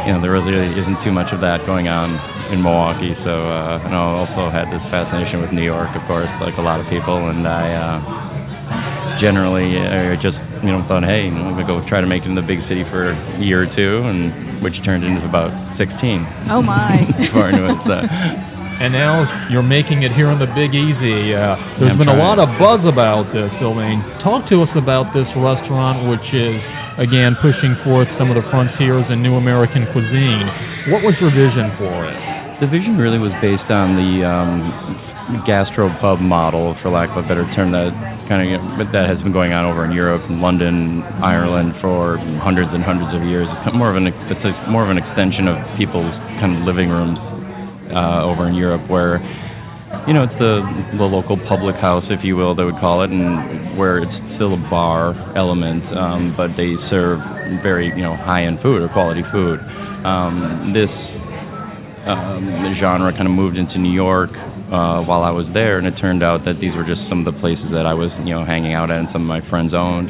[0.05, 2.13] you know, there really isn't too much of that going on
[2.53, 3.13] in Milwaukee.
[3.25, 6.65] So, uh, and I also had this fascination with New York, of course, like a
[6.65, 7.29] lot of people.
[7.29, 7.97] And I uh,
[9.21, 12.37] generally uh, just, you know, thought, hey, I'm gonna go try to make it in
[12.37, 16.53] the big city for a year or two, and which turned into about 16.
[16.53, 17.05] Oh my!
[17.21, 17.79] Before I knew it.
[17.85, 18.58] So.
[18.79, 21.35] And now you're making it here in the Big Easy.
[21.35, 23.99] Uh, there's I'm been a lot of buzz about this, Sylvain.
[24.23, 26.55] Talk to us about this restaurant, which is
[26.95, 30.47] again pushing forth some of the frontiers in new American cuisine.
[30.95, 32.15] What was your vision for it?
[32.63, 34.51] The vision really was based on the um,
[35.43, 37.91] gastropub model, for lack of a better term, that
[38.31, 41.75] kind of you know, that has been going on over in Europe, and London, Ireland
[41.83, 42.15] for
[42.47, 43.43] hundreds and hundreds of years.
[43.67, 46.87] It's more of an it's a, more of an extension of people's kind of living
[46.87, 47.19] rooms
[47.89, 49.17] uh, over in Europe, where
[50.05, 50.61] you know it's the
[50.97, 54.53] the local public house, if you will, they would call it, and where it's still
[54.53, 57.19] a bar element, um, but they serve
[57.65, 59.59] very you know high end food or quality food.
[60.05, 60.91] Um, this
[62.07, 64.31] um, genre kind of moved into New York
[64.71, 67.27] uh, while I was there, and it turned out that these were just some of
[67.27, 69.73] the places that I was you know hanging out at, and some of my friends
[69.73, 70.09] owned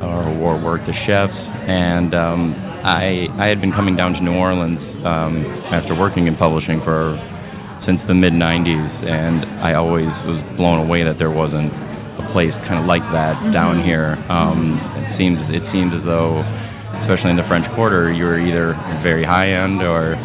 [0.00, 1.34] or, or worked as chefs,
[1.66, 2.54] and um,
[2.86, 7.14] I I had been coming down to New Orleans um, after working in publishing for
[7.86, 11.70] since the mid '90s, and I always was blown away that there wasn't
[12.18, 13.54] a place kind of like that Mm-hmm.
[13.54, 14.18] down here.
[14.26, 14.74] Um,
[15.06, 16.42] it seems it seems as though,
[17.06, 18.74] especially in the French Quarter, you were either
[19.06, 20.18] very high end or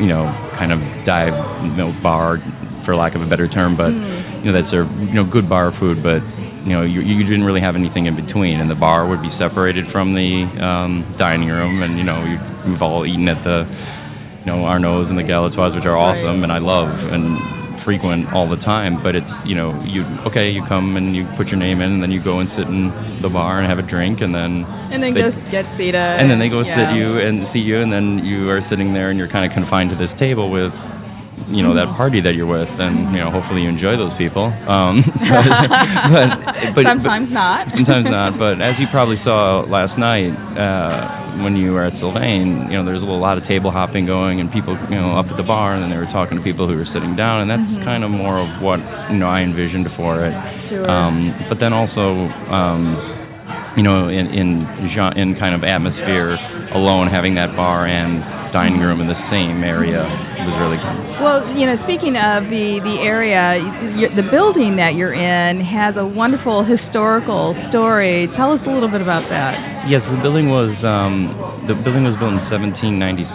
[0.00, 0.24] you know,
[0.58, 1.32] kind of dive
[1.76, 2.40] milk bar,
[2.84, 4.44] for lack of a better term, but Mm.
[4.44, 6.20] you know that served you know good bar food, but
[6.66, 9.30] you know you, you didn't really have anything in between, and the bar would be
[9.38, 10.30] separated from the
[10.60, 12.36] um, dining room, and you know you,
[12.68, 13.64] we've all eaten at the
[14.44, 18.48] you know Arnaud's and the Galatoire's, which are awesome, and I love and frequent all
[18.48, 19.00] the time.
[19.02, 22.02] But it's you know you okay you come and you put your name in, and
[22.04, 25.00] then you go and sit in the bar and have a drink, and then And
[25.02, 25.96] then they- go get seated.
[25.96, 26.76] and then they go yeah.
[26.92, 29.52] sit you and see you, and then you are sitting there, and you're kind of
[29.56, 30.72] confined to this table with,
[31.50, 34.48] you know, that party that you're with, and you know, hopefully you enjoy those people.
[34.48, 35.02] Um,
[35.34, 35.44] but,
[36.14, 36.28] but,
[36.78, 37.68] but sometimes not.
[37.74, 38.30] sometimes not.
[38.44, 42.84] But as you probably saw last night uh, when you were at Sylvain, you know,
[42.86, 45.74] there's a lot of table hopping going, and people, you know, up at the bar,
[45.74, 47.84] and then they were talking to people who were sitting down, and that's Mhm.
[47.84, 48.80] kind of more of what
[49.12, 50.34] you know I envisioned for it.
[50.70, 50.86] Sure.
[50.88, 52.82] Um, but then also, um,
[53.76, 54.48] you know, in in
[55.16, 56.38] in kind of atmosphere
[56.74, 58.22] alone, having that bar and
[58.54, 60.96] dining room in the same area was really good.
[61.18, 63.58] Well, you know, speaking of the the area,
[64.14, 68.30] the building that you're in has a wonderful historical story.
[68.38, 69.90] Tell us a little bit about that.
[69.90, 73.26] Yes, the building was um, the building was built in 1796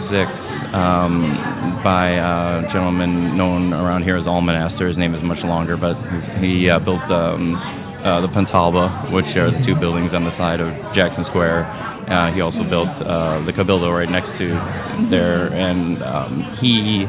[0.72, 4.88] um, by a gentleman known around here as Almonester.
[4.88, 6.00] His name is much longer, but
[6.40, 7.52] he uh, built um,
[8.00, 11.89] uh, the Pontalba, which are the two buildings on the side of Jackson Square.
[12.10, 14.46] Uh, he also built uh, the Cabildo right next to
[15.14, 17.06] there, and um, he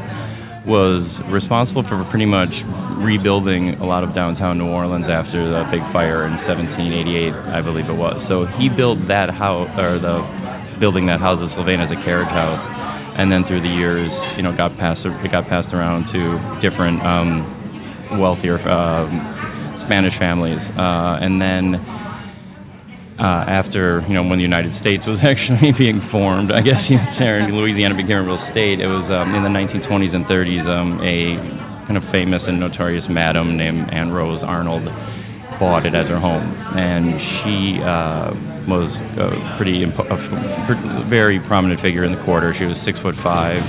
[0.62, 2.54] was responsible for pretty much
[3.02, 7.90] rebuilding a lot of downtown New Orleans after the big fire in 1788, I believe
[7.90, 8.14] it was.
[8.30, 10.22] So he built that house, or the
[10.78, 12.62] building that houses Sylvain as a carriage house,
[13.18, 14.06] and then through the years,
[14.38, 16.22] you know, got passed it got passed around to
[16.62, 19.10] different um, wealthier um,
[19.90, 21.74] Spanish families, uh, and then
[23.20, 26.96] uh, after you know when the United States was actually being formed, I guess you
[26.96, 28.80] know, there in Louisiana became a real state.
[28.80, 30.64] It was um, in the 1920s and 30s.
[30.64, 31.16] Um, a
[31.90, 34.86] kind of famous and notorious madam named Anne Rose Arnold
[35.58, 37.04] bought it as her home, and
[37.42, 38.26] she uh,
[38.70, 38.88] was
[39.18, 42.54] a pretty impo- a f- very prominent figure in the quarter.
[42.56, 43.60] She was six foot five.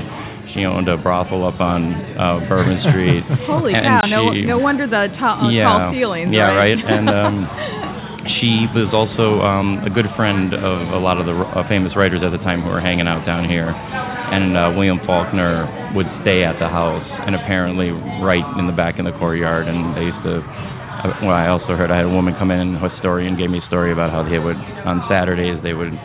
[0.54, 3.26] She owned a brothel up on uh, Bourbon Street.
[3.50, 4.06] Holy and cow!
[4.06, 6.30] No, she- no wonder the tall, yeah, tall ceilings.
[6.34, 6.70] Yeah, right.
[6.70, 6.78] right.
[6.78, 7.36] And um,
[8.44, 12.20] she was also um, a good friend of a lot of the uh, famous writers
[12.20, 13.72] at the time who were hanging out down here.
[13.72, 15.64] And uh, William Faulkner
[15.96, 19.72] would stay at the house and apparently right in the back in the courtyard.
[19.72, 20.44] And they used to.
[20.44, 23.64] Uh, well, I also heard I had a woman come in, a historian, gave me
[23.64, 25.96] a story about how they would on Saturdays they would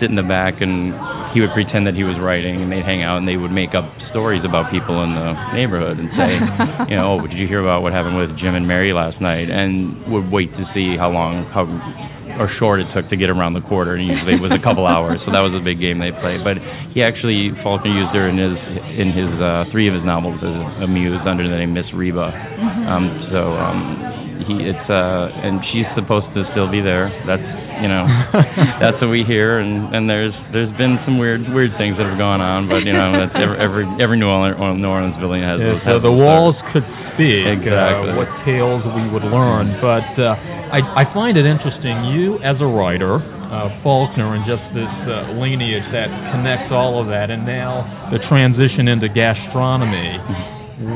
[0.00, 0.94] sit in the back and
[1.34, 3.74] he would pretend that he was writing and they'd hang out and they would make
[3.74, 6.32] up stories about people in the neighborhood and say,
[6.90, 9.50] you know, oh, did you hear about what happened with Jim and Mary last night?
[9.50, 11.66] And would wait to see how long, how
[12.38, 14.86] or short it took to get around the quarter, and usually it was a couple
[14.86, 15.22] hours.
[15.22, 16.42] So that was a big game they played.
[16.42, 16.58] But
[16.90, 18.56] he actually Faulkner used her in his
[18.98, 22.26] in his uh, three of his novels as a muse under the name Miss Reba.
[22.90, 23.78] Um, so um,
[24.50, 27.10] he it's uh, and she's supposed to still be there.
[27.26, 27.46] That's
[27.82, 28.04] you know
[28.82, 32.18] that's what we hear, and and there's there's been some weird weird things that have
[32.18, 35.58] gone on, but you know that's every every, every New Orleans New Orleans building has
[35.58, 35.82] Yeah, those.
[35.86, 37.46] so the walls could speak.
[37.46, 38.10] Exactly.
[38.12, 40.34] Uh, what tales we would learn, but uh,
[40.74, 42.10] I, I find it interesting.
[42.14, 47.06] You as a writer, uh, Faulkner, and just this uh, lineage that connects all of
[47.14, 50.18] that, and now the transition into gastronomy.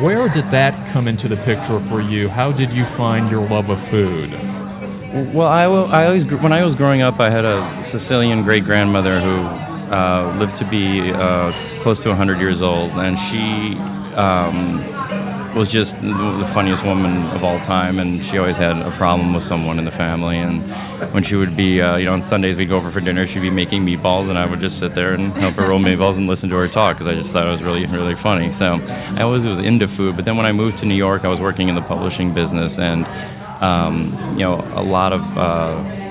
[0.02, 2.26] Where did that come into the picture for you?
[2.28, 4.57] How did you find your love of food?
[5.18, 7.58] Well, I, I always when I was growing up, I had a
[7.90, 9.36] Sicilian great grandmother who
[9.90, 13.44] uh, lived to be uh, close to 100 years old, and she
[14.14, 19.34] um, was just the funniest woman of all time, and she always had a problem
[19.34, 20.38] with someone in the family.
[20.38, 23.26] And when she would be, uh, you know, on Sundays we'd go over for dinner,
[23.26, 26.14] she'd be making meatballs, and I would just sit there and help her roll meatballs
[26.14, 28.54] and listen to her talk because I just thought it was really, really funny.
[28.62, 30.14] So I always was into food.
[30.14, 32.70] But then when I moved to New York, I was working in the publishing business,
[32.78, 33.02] and
[33.60, 35.22] um, you know, a lot of.
[35.22, 36.08] Uh,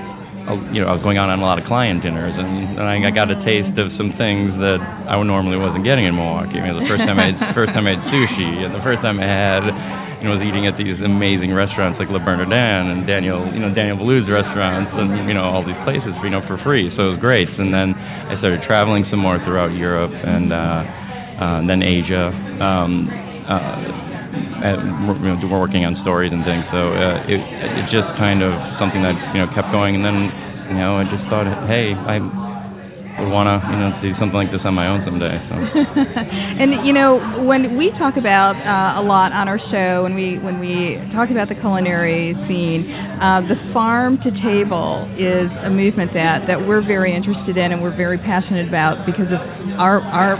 [0.72, 2.96] you know, I was going on on a lot of client dinners, and, and I,
[3.04, 6.56] I got a taste of some things that I normally wasn't getting in Milwaukee.
[6.56, 9.04] I mean, the first time I had, first time I had sushi, and the first
[9.04, 9.62] time I had,
[10.20, 13.70] you know, was eating at these amazing restaurants like Le Bernardin and Daniel, you know,
[13.76, 16.88] Daniel Boulud's restaurants, and you know, all these places, you know, for free.
[16.96, 17.52] So it was great.
[17.52, 20.56] And then I started traveling some more throughout Europe and, uh,
[21.44, 22.32] uh, and then Asia.
[22.64, 23.04] Um,
[23.46, 24.07] uh,
[24.38, 26.64] you know, we're working on stories and things.
[26.70, 30.18] So uh, it it just kind of something that you know kept going, and then
[30.72, 32.22] you know I just thought, hey, I
[33.18, 35.34] would want to you know do something like this on my own someday.
[35.50, 35.54] So
[36.62, 40.38] and you know when we talk about uh, a lot on our show when we
[40.38, 42.86] when we talk about the culinary scene
[43.18, 47.82] uh, the farm to table is a movement that that we're very interested in and
[47.82, 49.42] we're very passionate about because of
[49.82, 50.38] our our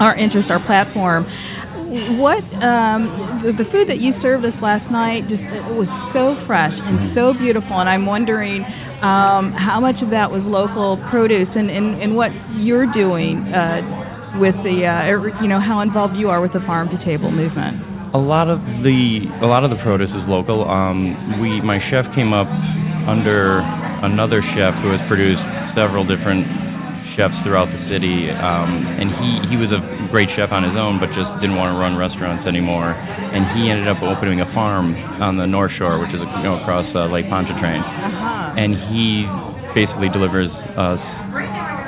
[0.00, 1.24] our interest, our platform.
[1.86, 6.34] What um, the, the food that you served us last night just it was so
[6.50, 8.66] fresh and so beautiful, and I'm wondering
[9.06, 14.42] um, how much of that was local produce and, and, and what you're doing uh,
[14.42, 17.78] with the uh, you know how involved you are with the farm to table movement.
[18.10, 20.66] A lot of the a lot of the produce is local.
[20.66, 22.50] Um, we my chef came up
[23.06, 23.62] under
[24.02, 25.44] another chef who has produced
[25.78, 26.65] several different
[27.16, 29.80] chefs throughout the city, um, and he he was a
[30.12, 32.92] great chef on his own, but just didn't want to run restaurants anymore.
[32.92, 36.60] And he ended up opening a farm on the North Shore, which is you know
[36.62, 37.80] across uh, Lake Pontchartrain.
[37.80, 38.62] Uh-huh.
[38.62, 39.26] And he
[39.74, 41.00] basically delivers us.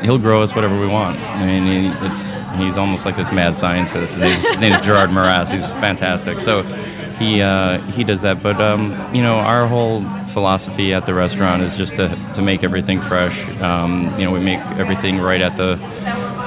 [0.03, 1.19] He'll grow us whatever we want.
[1.19, 2.21] I mean, he, it's
[2.59, 4.17] he's almost like this mad scientist.
[4.17, 5.47] His name, his name is Gerard Maras.
[5.53, 6.41] He's fantastic.
[6.49, 6.65] So
[7.21, 8.41] he uh, he does that.
[8.41, 10.01] But um, you know, our whole
[10.39, 12.07] philosophy at the restaurant is just to
[12.39, 13.35] to make everything fresh.
[13.59, 15.75] Um, you know, we make everything right at the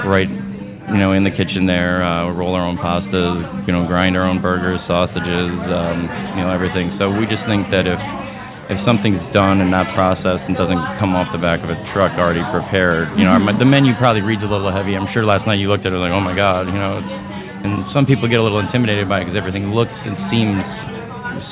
[0.07, 1.99] right you know in the kitchen there.
[1.99, 3.67] Uh, roll our own pastas.
[3.67, 5.51] You know, grind our own burgers, sausages.
[5.67, 6.07] Um,
[6.39, 6.95] you know, everything.
[6.95, 7.99] So we just think that if
[8.71, 12.15] if something's done and not processed and doesn't come off the back of a truck
[12.15, 14.95] already prepared, you know, our, the menu probably reads a little heavy.
[14.95, 17.03] I'm sure last night you looked at it like, oh my god, you know.
[17.03, 17.11] It's,
[17.61, 20.65] and some people get a little intimidated by it because everything looks and seems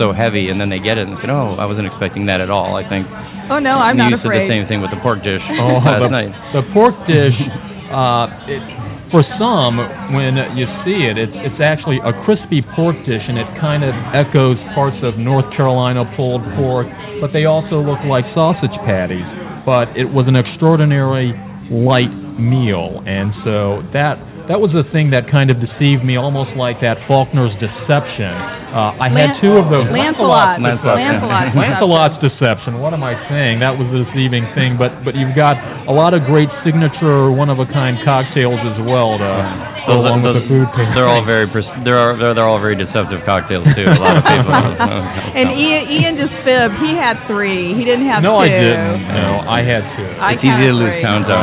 [0.02, 2.50] so heavy, and then they get it and say, "Oh, I wasn't expecting that at
[2.50, 3.08] all." I think.
[3.50, 4.46] Oh no, I'm you not said afraid.
[4.50, 6.32] the same thing with the pork dish Oh, last the, night.
[6.54, 7.38] the pork dish.
[7.90, 8.62] Uh, it,
[9.10, 9.82] for some,
[10.14, 13.90] when you see it, it's it's actually a crispy pork dish, and it kind of
[14.14, 16.86] echoes parts of North Carolina pulled pork,
[17.18, 19.26] but they also look like sausage patties.
[19.66, 21.34] But it was an extraordinary
[21.74, 26.58] light meal, and so that that was the thing that kind of deceived me, almost
[26.58, 28.34] like that Faulkner's Deception.
[28.70, 29.86] Uh, I had two of those.
[29.90, 30.58] Lancelot.
[30.62, 31.18] Lancelot, yeah.
[31.22, 31.46] Lancelot.
[31.62, 32.82] Lancelot's Deception.
[32.82, 33.62] What am I saying?
[33.62, 34.78] That was the deceiving thing.
[34.78, 35.54] But but you've got
[35.90, 39.30] a lot of great signature, one of a kind cocktails as well to
[39.90, 40.68] go Those- along with the those- food.
[40.74, 40.94] pairing.
[40.98, 43.86] They're all very pers- they're all- they're they're all very deceptive cocktails too.
[43.90, 44.50] A lot of people.
[45.38, 46.78] and Ian, Ian just fibbed.
[46.82, 47.74] He had three.
[47.78, 48.50] He didn't have no, two.
[48.50, 49.02] I didn't.
[49.14, 50.10] No, I had two.
[50.18, 51.06] I it's easy to lose three.
[51.06, 51.42] count on.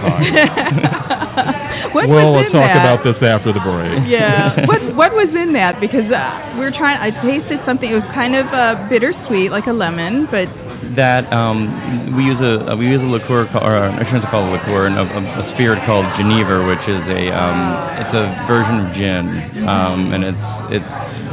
[0.00, 1.52] Uh,
[1.94, 2.84] what we'll was in talk that?
[2.84, 4.08] about this after the break.
[4.10, 4.64] yeah.
[4.72, 5.80] What what was in that?
[5.80, 6.96] Because uh, we were trying.
[6.96, 7.88] I tasted something.
[7.88, 10.48] It was kind of uh, bittersweet, like a lemon, but
[10.96, 14.48] that um, we use a uh, we use a liqueur called, or I shouldn't call
[14.48, 17.60] it a liqueur, a, a, a spirit called Geneva, which is a um,
[18.02, 19.24] it's a version of gin,
[19.68, 20.44] um, and it's
[20.78, 20.92] it's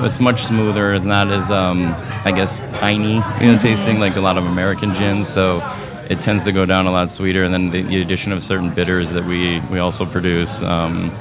[0.09, 0.95] it's much smoother.
[0.95, 1.79] It's not as um,
[2.23, 5.27] I guess piney, you know, tasting like a lot of American gins.
[5.35, 5.59] So
[6.09, 8.73] it tends to go down a lot sweeter, and then the, the addition of certain
[8.73, 10.49] bitters that we we also produce.
[10.65, 11.13] Um,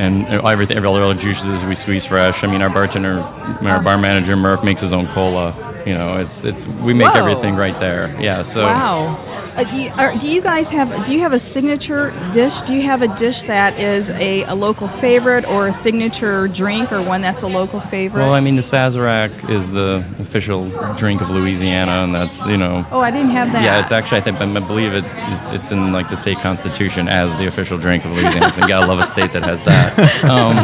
[0.00, 2.32] and everything, all the juices we squeeze fresh.
[2.40, 5.52] I mean, our bartender, our bar manager Murph makes his own cola.
[5.86, 7.20] You know, it's it's we make Whoa.
[7.20, 8.12] everything right there.
[8.20, 8.44] Yeah.
[8.52, 9.30] So wow.
[9.50, 10.86] Uh, do, you, are, do you guys have?
[10.86, 12.54] Do you have a signature dish?
[12.70, 16.94] Do you have a dish that is a, a local favorite, or a signature drink,
[16.94, 18.22] or one that's a local favorite?
[18.22, 20.70] Well, I mean, the Sazerac is the official
[21.02, 22.86] drink of Louisiana, and that's you know.
[22.94, 23.66] oh, I didn't have that.
[23.66, 25.14] Yeah, it's actually I think I believe it's
[25.58, 28.54] it's in like the state constitution as the official drink of Louisiana.
[28.54, 29.88] so you gotta love a state that has that.
[30.30, 30.54] Um,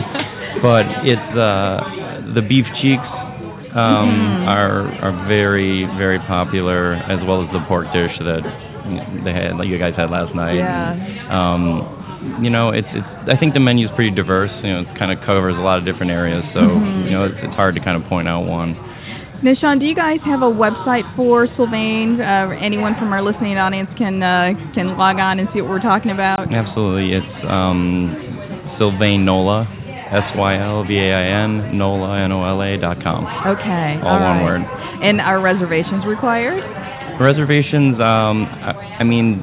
[0.62, 1.76] but it's uh,
[2.38, 3.08] the beef cheeks
[3.76, 4.52] um, Mhm.
[4.52, 8.42] are are very very popular, as well as the pork dish that
[9.24, 10.56] they had like you guys had last night.
[10.56, 10.96] Yeah.
[11.28, 13.06] Um, you know, it's it's.
[13.28, 14.50] I think the menu is pretty diverse.
[14.64, 16.44] You know, it kind of covers a lot of different areas.
[16.54, 17.04] So Mhm.
[17.04, 18.74] you know, it's, it's hard to kind of point out one.
[19.42, 22.18] Now, Sean, do you guys have a website for Sylvain?
[22.20, 25.78] Uh, anyone from our listening audience can uh, can log on and see what we're
[25.84, 26.50] talking about.
[26.50, 28.16] Absolutely, it's um,
[28.78, 29.68] Sylvain Nola,
[30.12, 33.26] S Y L V A I N Nola N O L A dot com.
[33.26, 33.98] Okay.
[34.02, 34.44] All one right.
[34.44, 34.62] word.
[35.02, 36.62] And are reservations required?
[37.20, 39.42] Reservations, um, I, I mean,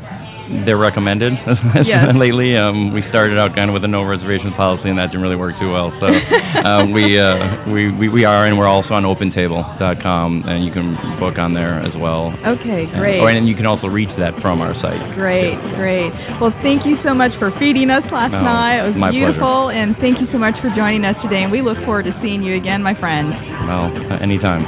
[0.68, 1.34] they're recommended
[1.88, 2.12] Yes.
[2.16, 2.56] lately.
[2.56, 5.39] Um, we started out kind of with a no reservations policy, and that didn't really
[5.39, 5.91] work too well.
[6.00, 6.08] So
[6.68, 10.96] uh, we, uh, we we we are, and we're also on OpenTable.com, and you can
[11.20, 12.32] book on there as well.
[12.36, 13.20] Okay, And- great.
[13.24, 15.00] oh, and you can also reach that from our site.
[15.16, 16.12] Great, great.
[16.41, 18.84] Well, thank you so much for feeding us last Oh, night.
[18.84, 21.44] It was beautiful, and thank you so much for joining us today.
[21.44, 23.32] And we look forward to seeing you again, my friend.
[23.68, 23.88] Well,
[24.22, 24.64] anytime.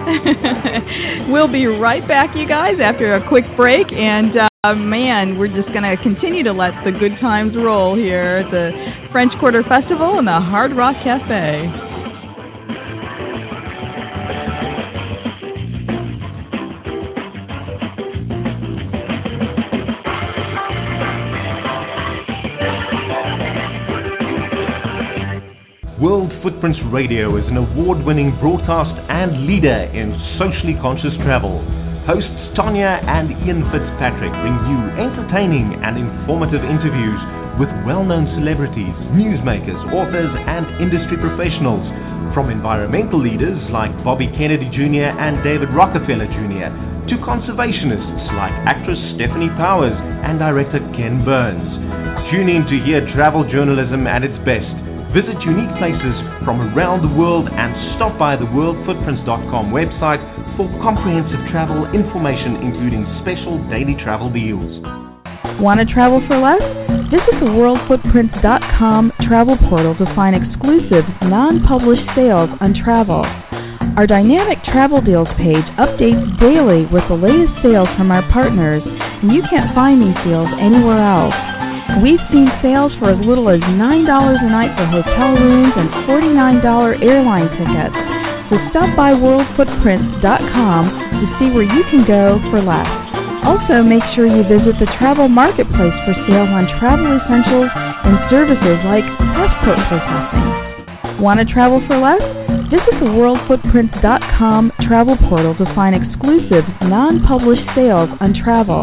[1.32, 3.88] we'll be right back, you guys, after a quick break.
[3.91, 7.95] And uh, Um, man, we're just going to continue to let the good times roll
[7.95, 8.72] here at the
[9.11, 11.70] French Quarter Festival and the Hard Rock Cafe.
[26.01, 30.09] World Footprints Radio is an award winning broadcast and leader in
[30.39, 31.84] socially conscious travel.
[32.06, 37.18] Hosts Tanya and Ian Fitzpatrick bring you entertaining and informative interviews
[37.58, 41.82] with well-known celebrities, newsmakers, authors, and industry professionals.
[42.38, 45.18] From environmental leaders like Bobby Kennedy Jr.
[45.18, 46.70] and David Rockefeller Jr.
[47.10, 49.97] to conservationists like actress Stefanie Powers
[50.30, 51.66] and director Ken Burns.
[52.30, 54.84] Tune in to hear travel journalism at its best.
[55.16, 56.11] Visit unique places
[56.43, 60.20] from around the world and stop by the worldfootprints.com website
[60.59, 64.68] for comprehensive travel information including special daily travel deals.
[65.63, 66.59] Want to travel for less?
[67.07, 73.24] Visit the worldfootprints.com travel portal to find exclusive, non-published sales on travel.
[73.95, 79.32] Our dynamic travel deals page updates daily with the latest sales from our partners, and
[79.32, 81.55] you can't find these deals anywhere else.
[82.01, 86.65] We've seen sales for as little as $9 a night for hotel rooms and $49
[87.05, 87.93] airline tickets.
[88.49, 90.81] So stop by worldfootprints.com
[91.21, 92.89] to see where you can go for less.
[93.45, 98.81] Also, make sure you visit the travel marketplace for sales on travel essentials and services
[98.89, 99.05] like
[99.38, 101.21] passport processing.
[101.21, 102.21] Want to travel for less?
[102.73, 108.81] Visit the worldfootprints.com travel portal to find exclusive, non-published sales on travel.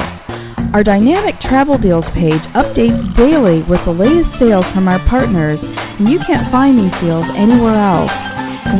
[0.73, 6.09] Our dynamic travel deals page updates daily with the latest sales from our partners, and
[6.09, 8.09] you can't find these deals anywhere else.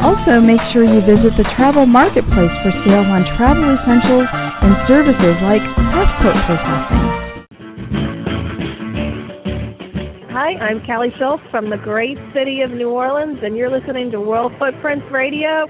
[0.00, 4.28] Also, make sure you visit the travel marketplace for sales on travel essentials
[4.64, 5.60] and services like
[5.92, 7.27] passport processing.
[10.40, 14.20] Hi, I'm Callie Schultz from the great city of New Orleans, and you're listening to
[14.20, 15.66] World Footprints Radio.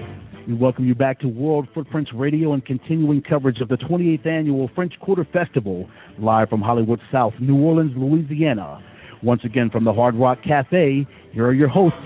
[0.47, 4.69] We welcome you back to World Footprints Radio and continuing coverage of the 28th annual
[4.75, 5.89] French Quarter Festival,
[6.19, 8.77] live from Hollywood South, New Orleans, Louisiana.
[9.23, 11.97] Once again from the Hard Rock Cafe, here are your hosts,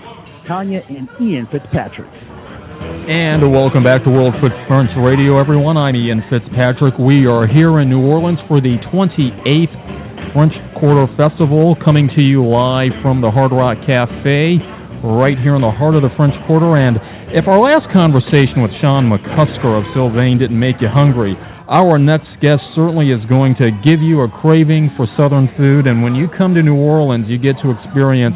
[0.48, 2.08] Tanya and Ian Fitzpatrick.
[2.08, 5.76] And welcome back to World Footprints Radio, everyone.
[5.76, 6.94] I'm Ian Fitzpatrick.
[6.98, 10.03] We are here in New Orleans for the 28th
[10.34, 14.58] French Quarter Festival, coming to you live from the Hard Rock Cafe,
[15.06, 16.74] right here in the heart of the French Quarter.
[16.74, 16.98] And
[17.30, 21.38] if our last conversation with Sean McCusker of Sylvain didn't make you hungry,
[21.70, 25.86] our next guest certainly is going to give you a craving for Southern food.
[25.86, 28.34] And when you come to New Orleans, you get to experience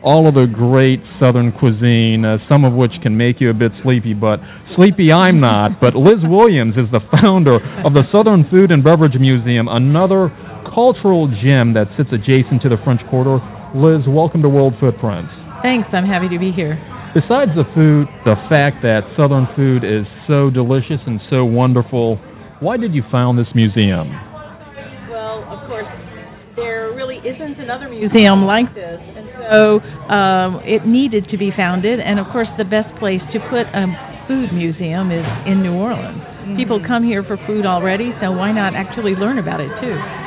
[0.00, 3.72] all of the great Southern cuisine, uh, some of which can make you a bit
[3.84, 4.40] sleepy, but
[4.80, 5.76] sleepy I'm not.
[5.80, 10.32] But Liz Williams is the founder of the Southern Food and Beverage Museum, another
[10.74, 13.38] cultural gem that sits adjacent to the French Quarter.
[13.78, 15.30] Liz, welcome to World Footprints.
[15.62, 16.74] Thanks, I'm happy to be here.
[17.14, 22.18] Besides the food, the fact that Southern food is so delicious and so wonderful,
[22.58, 24.10] why did you found this museum?
[25.14, 25.86] Well, of course,
[26.58, 29.78] there really isn't another museum like this, and so
[30.10, 32.02] um, it needed to be founded.
[32.02, 33.86] And of course, the best place to put a
[34.26, 36.18] food museum is in New Orleans.
[36.18, 36.58] Mm-hmm.
[36.58, 40.23] People come here for food already, so why not actually learn about it too?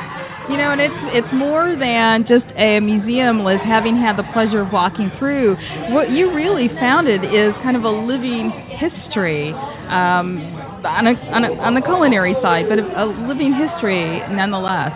[0.48, 3.60] You know, and it's it's more than just a museum, Liz.
[3.60, 5.56] Having had the pleasure of walking through,
[5.92, 8.48] what you really founded is kind of a living
[8.80, 9.52] history.
[9.92, 14.94] Um, on, a, on, a, on the culinary side, but a, a living history nonetheless.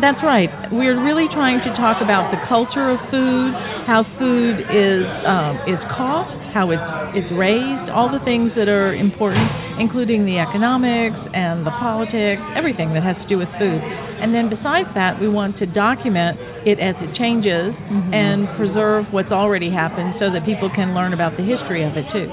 [0.00, 0.48] That's right.
[0.72, 3.52] We're really trying to talk about the culture of food
[3.88, 6.84] how food is um, is caught, how it's
[7.16, 9.48] it's raised, all the things that are important,
[9.80, 13.80] including the economics and the politics, everything that has to do with food.
[13.80, 16.36] And then besides that, we want to document
[16.68, 18.12] it as it changes Mm-hmm.
[18.12, 22.04] and preserve what's already happened so that people can learn about the history of it
[22.12, 22.28] too.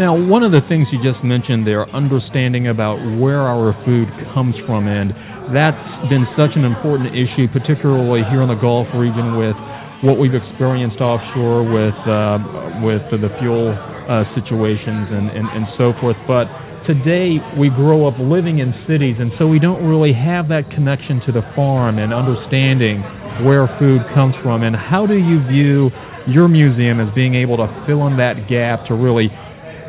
[0.00, 4.56] Now, one of the things you just mentioned there, understanding about where our food comes
[4.64, 5.12] from, and
[5.52, 9.52] that's been such an important issue, particularly here in the Gulf region with
[10.00, 12.40] what we've experienced offshore with uh,
[12.80, 16.16] with the fuel uh, situations and, and, and so forth.
[16.24, 16.48] But
[16.88, 21.20] today we grow up living in cities, and so we don't really have that connection
[21.28, 23.04] to the farm and understanding
[23.44, 24.64] where food comes from.
[24.64, 25.92] And how do you view
[26.26, 29.28] your museum as being able to fill in that gap to really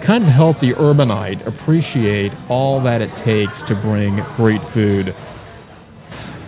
[0.06, 5.12] kind of help the urbanite appreciate all that it takes to bring great food?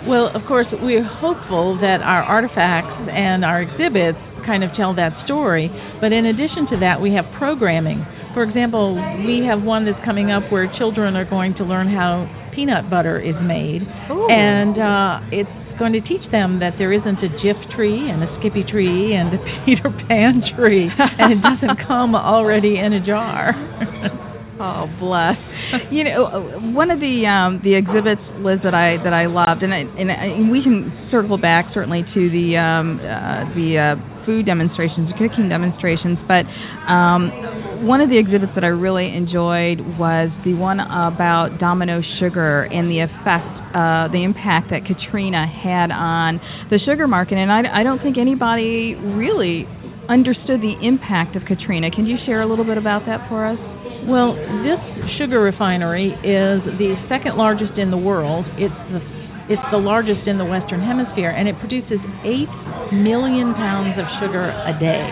[0.05, 5.09] Well, of course, we're hopeful that our artifacts and our exhibits kind of tell that
[5.25, 5.65] story.
[5.99, 8.05] But in addition to that, we have programming.
[8.37, 8.93] For example,
[9.25, 13.17] we have one that's coming up where children are going to learn how peanut butter
[13.19, 13.81] is made,
[14.11, 14.27] Ooh.
[14.29, 18.29] and uh, it's going to teach them that there isn't a Jif tree and a
[18.39, 23.53] Skippy tree and a Peter Pan tree, and it doesn't come already in a jar.
[24.59, 25.35] Oh, bless.
[25.91, 29.73] you know, one of the um, the exhibits, Liz, that I that I loved, and
[29.73, 34.14] I, and, I, and we can circle back certainly to the um, uh, the uh,
[34.25, 36.43] food demonstrations, cooking demonstrations, but
[36.89, 42.63] um, one of the exhibits that I really enjoyed was the one about Domino sugar
[42.63, 47.81] and the effect, uh, the impact that Katrina had on the sugar market, and I,
[47.81, 49.67] I don't think anybody really
[50.09, 51.89] understood the impact of Katrina.
[51.91, 53.57] Can you share a little bit about that for us?
[54.05, 54.77] Well, this
[55.17, 58.45] sugar refinery is the second largest in the world.
[58.61, 59.01] It's the
[59.49, 62.49] it's the largest in the Western Hemisphere, and it produces eight
[62.93, 65.05] million pounds of sugar a day.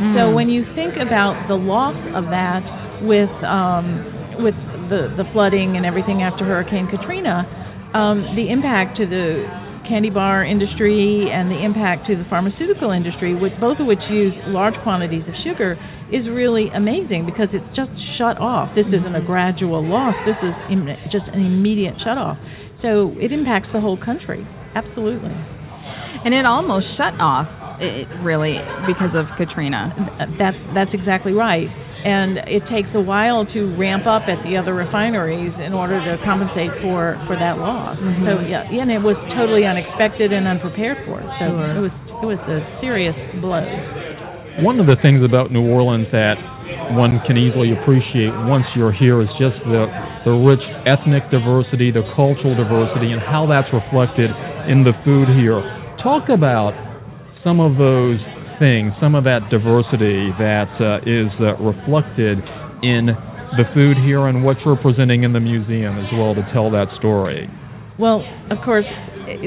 [0.00, 0.16] Mm.
[0.16, 2.64] So when you think about the loss of that
[3.04, 4.56] with um, with
[4.92, 7.48] the the flooding and everything after Hurricane Katrina,
[7.96, 9.44] um, the impact to the
[9.88, 14.32] candy bar industry and the impact to the pharmaceutical industry, which both of which use
[14.46, 15.76] large quantities of sugar,
[16.12, 18.70] is really amazing because it's just shut off.
[18.76, 20.14] This isn't a gradual loss.
[20.24, 22.38] This is Im- just an immediate shut off.
[22.82, 24.46] So it impacts the whole country.
[24.74, 25.32] Absolutely.
[26.24, 27.48] And it almost shut off,
[27.80, 28.54] it, really,
[28.86, 29.90] because of Katrina.
[30.38, 31.66] That's that's exactly right.
[32.02, 36.18] And it takes a while to ramp up at the other refineries in order to
[36.26, 37.96] compensate for for that loss.
[37.98, 38.26] Mhm.
[38.26, 41.22] So yeah, yeah, and it was totally unexpected and unprepared for.
[41.38, 41.70] So Sure.
[41.78, 43.62] it was it was a serious blow.
[44.60, 46.36] One of the things about New Orleans that
[46.94, 49.86] one can easily appreciate once you're here is just the
[50.24, 54.30] the rich ethnic diversity, the cultural diversity, and how that's reflected
[54.70, 55.58] in the food here.
[56.02, 56.74] Talk about
[57.42, 58.22] some of those
[58.62, 62.38] things, some of that diversity that uh, is uh, reflected
[62.86, 63.10] in
[63.58, 66.86] the food here and what you're presenting in the museum as well to tell that
[66.98, 67.48] story.
[67.98, 68.88] Well, of course,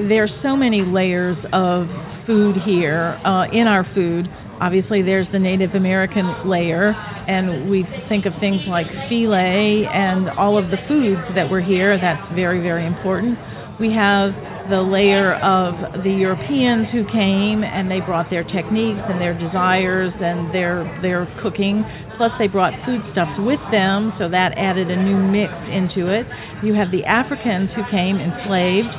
[0.08, 1.88] there's so many layers of
[2.28, 4.28] food here uh, in our food.
[4.62, 10.58] Obviously, there's the Native American layer, and we think of things like filé and all
[10.58, 12.00] of the foods that were here.
[12.00, 13.38] That's very, very important.
[13.80, 14.32] We have
[14.72, 20.14] the layer of the Europeans who came and they brought their techniques and their desires
[20.18, 21.84] and their their cooking.
[22.18, 26.24] Plus, they brought foodstuffs with them, so that added a new mix into it.
[26.64, 28.90] You have the Africans who came enslaved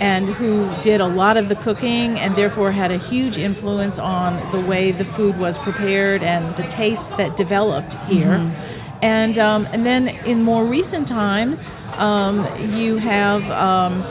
[0.00, 4.36] and who did a lot of the cooking and therefore had a huge influence on
[4.52, 8.36] the way the food was prepared and the taste that developed here.
[8.36, 11.56] And um, and then in more recent times,
[11.96, 12.44] um,
[12.76, 14.04] you have um,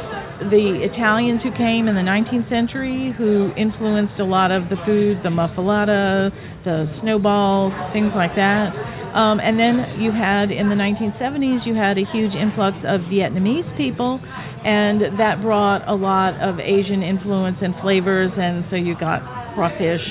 [0.50, 5.22] the Italians who came in the 19th century who influenced a lot of the food,
[5.24, 6.30] the muffuletta,
[6.66, 8.76] the snowballs, things like that.
[9.16, 13.66] Um, and then you had in the 1970s, you had a huge influx of Vietnamese
[13.80, 14.20] people,
[14.66, 18.34] and that brought a lot of Asian influence and flavors.
[18.34, 19.22] And so you got
[19.54, 20.02] crawfish,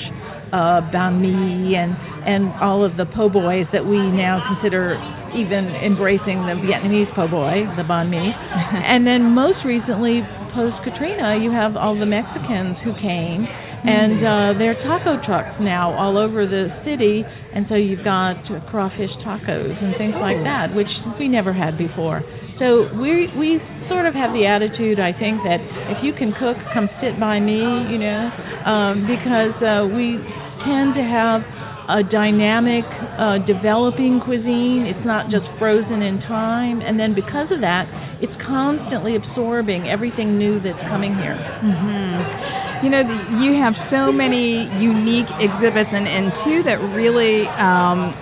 [0.55, 1.91] uh, banh mi, and
[2.25, 4.97] and all of the po' boys that we now consider
[5.35, 8.17] even embracing the Vietnamese po' boy, the banh mi.
[8.23, 10.23] and then most recently,
[10.55, 15.59] post Katrina, you have all the Mexicans who came, and uh, there are taco trucks
[15.59, 18.39] now all over the city, and so you've got
[18.71, 20.89] crawfish tacos and things like that, which
[21.19, 22.23] we never had before.
[22.59, 23.59] So we we
[23.91, 25.59] sort of have the attitude, I think, that
[25.91, 27.59] if you can cook, come sit by me,
[27.91, 28.31] you know,
[28.63, 30.15] um, because uh, we
[30.63, 31.43] tend to have
[31.85, 32.87] a dynamic,
[33.19, 34.87] uh, developing cuisine.
[34.87, 37.85] It's not just frozen in time, and then because of that,
[38.23, 41.35] it's constantly absorbing everything new that's coming here.
[41.35, 42.87] Mm-hmm.
[42.87, 43.03] you know,
[43.43, 47.43] you have so many unique exhibits, and and two that really.
[47.59, 48.15] Um,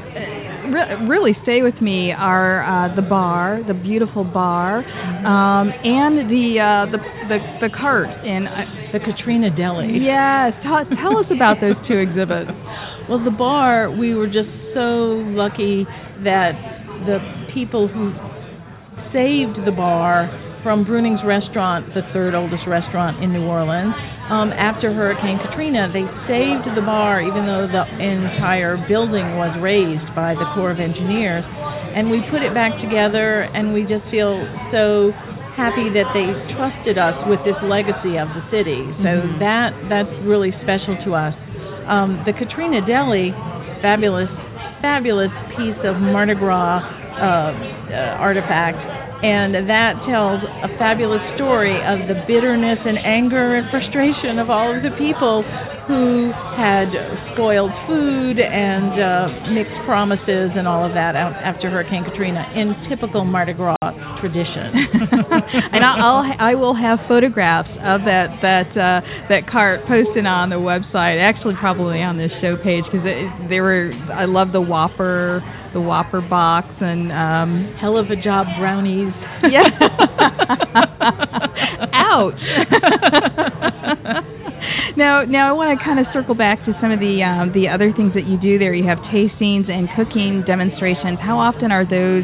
[0.71, 6.59] re- really stay with me are uh, the bar, the beautiful bar, um, and the,
[6.59, 9.99] uh, the the the cart in uh, the Katrina Deli.
[9.99, 12.51] Yes, tell, tell us about those two exhibits.
[13.09, 15.83] Well, the bar, we were just so lucky
[16.23, 16.55] that
[17.05, 17.19] the
[17.53, 18.13] people who
[19.11, 20.31] saved the bar
[20.63, 23.93] from Bruning's restaurant, the third oldest restaurant in New Orleans,
[24.31, 30.15] um, after Hurricane Katrina, they saved the bar even though the entire building was razed
[30.15, 31.43] by the Corps of Engineers.
[31.93, 34.41] And we put it back together, and we just feel
[34.73, 35.13] so
[35.53, 36.25] happy that they
[36.57, 38.81] trusted us with this legacy of the city.
[39.05, 39.39] So Mhm.
[39.39, 41.35] that that's really special to us.
[41.85, 43.35] Um, the Katrina Deli,
[43.81, 44.29] fabulous,
[44.81, 47.53] fabulous piece of Mardi Gras uh,
[47.93, 48.79] uh, artifact,
[49.23, 54.75] and that tells a fabulous story of the bitterness and anger and frustration of all
[54.75, 55.47] of the people
[55.87, 56.27] who
[56.59, 56.91] had
[57.31, 62.75] spoiled food and uh, mixed promises and all of that out after Hurricane Katrina in
[62.91, 63.79] typical Mardi Gras
[64.19, 64.75] tradition.
[65.71, 70.59] and I'll I will have photographs of that that uh, that cart posted on the
[70.59, 71.19] website.
[71.19, 73.07] Actually, probably on this show page because
[73.47, 73.91] they were.
[74.11, 75.43] I love the Whopper
[75.73, 79.13] the Whopper box and um hell of a job brownies.
[79.43, 79.59] Yeah.
[81.93, 82.39] Ouch.
[84.97, 87.67] now, now I want to kind of circle back to some of the um, the
[87.67, 88.73] other things that you do there.
[88.73, 91.19] You have tastings and cooking demonstrations.
[91.19, 92.23] How often are those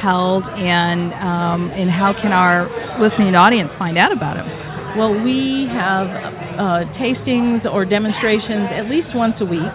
[0.00, 2.70] held, and um, and how can our
[3.02, 4.48] listening audience find out about them?
[4.98, 6.08] Well, we have
[6.58, 9.70] uh, tastings or demonstrations at least once a week,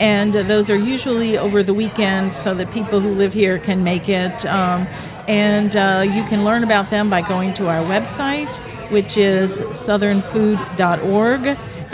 [0.00, 4.08] and those are usually over the weekend so that people who live here can make
[4.10, 4.34] it.
[4.46, 4.86] Um,
[5.24, 8.50] and uh, you can learn about them by going to our website,
[8.92, 9.48] which is
[9.88, 11.42] southernfood.org.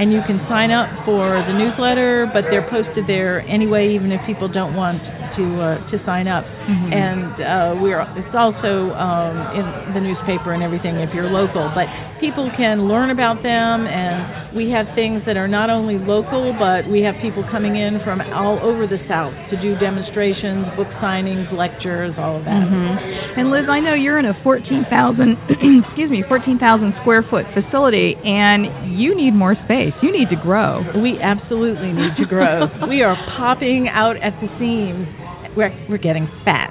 [0.01, 4.25] And you can sign up for the newsletter, but they're posted there anyway, even if
[4.25, 4.97] people don't want
[5.41, 6.45] to uh, to sign up.
[6.45, 6.93] Mhm.
[6.93, 9.65] And uh, we're it's also um, in
[9.97, 11.73] the newspaper and everything if you're local.
[11.73, 11.89] But
[12.21, 16.85] people can learn about them, and we have things that are not only local, but
[16.91, 21.49] we have people coming in from all over the South to do demonstrations, book signings,
[21.57, 22.61] lectures, all of that.
[22.61, 23.41] Mm-hmm.
[23.41, 24.85] And Liz, I know you're in a 14,000
[25.89, 26.61] excuse me 14,000
[27.01, 29.95] square foot facility, and you need more space.
[30.03, 30.83] You need to grow.
[31.01, 32.67] We absolutely need to grow.
[32.89, 35.09] we are popping out at the seams.
[35.57, 36.71] We're we're getting fat.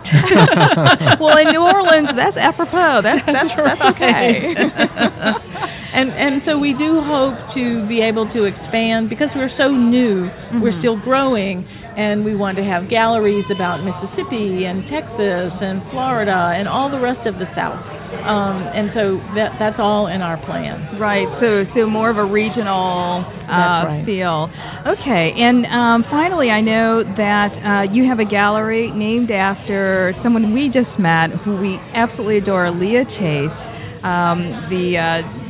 [1.19, 3.03] well, in New Orleans, that's apropos.
[3.03, 4.55] That's that's that's okay.
[5.99, 10.29] and and so we do hope to be able to expand because we're so new.
[10.63, 10.79] We're Mhm.
[10.79, 11.67] still growing,
[11.99, 16.99] and we want to have galleries about Mississippi and Texas and Florida and all the
[17.03, 17.83] rest of the South.
[18.09, 20.97] Um, and so that that's all in our plan.
[20.97, 21.27] Right.
[21.43, 24.03] So so more of a regional uh, right.
[24.07, 24.47] feel.
[24.87, 25.35] Okay.
[25.35, 30.71] And um, finally, I know that uh, you have a gallery named after someone we
[30.71, 33.57] just met, who we absolutely adore, Leah Chase,
[34.07, 34.95] um, the.
[34.95, 35.48] Uh,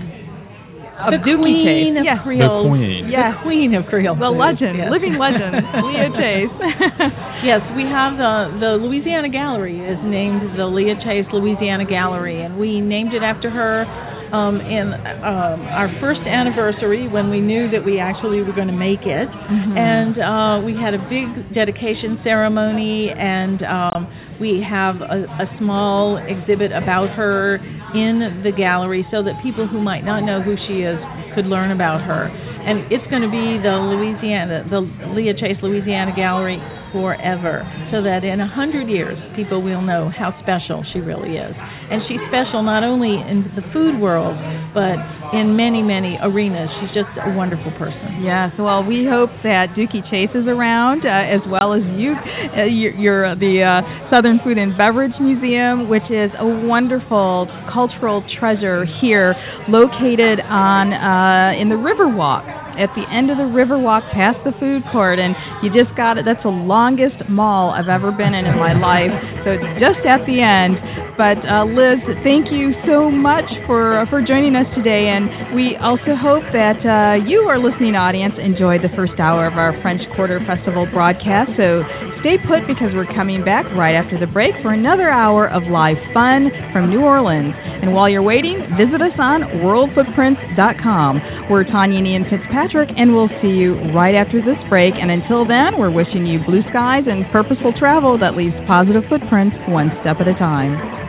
[0.99, 1.99] of The Dooky queen Chase.
[1.99, 2.19] of Yeah.
[2.23, 2.63] Creole.
[2.63, 3.01] The queen.
[3.09, 3.31] Yeah.
[3.31, 4.15] The queen of Creole.
[4.19, 4.91] The legend, Yes.
[4.91, 5.55] living legend,
[5.87, 6.55] Leah Chase.
[7.49, 12.59] yes, we have the the Louisiana Gallery is named the Leah Chase Louisiana Gallery, and
[12.59, 13.87] we named it after her
[14.29, 18.77] um, in um, our first anniversary when we knew that we actually were going to
[18.77, 19.73] make it, Mhm.
[19.73, 24.05] and uh, we had a big dedication ceremony, and um,
[24.39, 27.55] we have a, a small exhibit about her
[27.93, 30.97] in the gallery so that people who might not know who she is
[31.35, 32.27] could learn about her.
[32.31, 34.83] And it's going to be the Louisiana, the
[35.15, 36.59] Leah Chase Louisiana Gallery
[36.91, 41.55] forever, so that in a hundred years people will know how special she really is.
[41.89, 44.37] And she's special not only in the food world,
[44.77, 45.01] but
[45.33, 46.69] in many, many arenas.
[46.81, 48.21] She's just a wonderful person.
[48.21, 52.13] Yes, well, we hope that Dooky Chase is around, uh, as well as you.
[52.13, 53.81] Uh, you're, you're uh, the uh,
[54.13, 59.33] Southern Food and Beverage Museum, which is a wonderful cultural treasure here,
[59.69, 62.45] located on uh, in the Riverwalk.
[62.79, 66.23] At the end of the Riverwalk, past the food court, and you just got it.
[66.23, 69.11] That's the longest mall I've ever been in in my life.
[69.43, 71.08] So just at the end.
[71.19, 76.15] But uh, Liz, thank you so much for for joining us today, and we also
[76.15, 80.39] hope that uh, you, our listening audience, enjoyed the first hour of our French Quarter
[80.47, 81.51] Festival broadcast.
[81.59, 81.83] So
[82.23, 85.99] stay put because we're coming back right after the break for another hour of live
[86.15, 87.51] fun from New Orleans.
[87.83, 91.51] And while you're waiting, visit us on WorldFootprints.com.
[91.51, 94.95] We're Tanya and Ian Fitzpatrick, and we'll see you right after this break.
[94.95, 99.59] And until then, we're wishing you blue skies and purposeful travel that leaves positive footprints
[99.67, 101.08] one step at a time.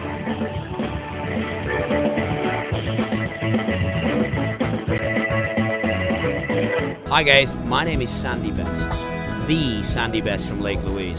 [7.10, 8.70] Hi guys, my name is Sandy Best,
[9.50, 9.62] the
[9.98, 11.18] Sandy Best from Lake Louise.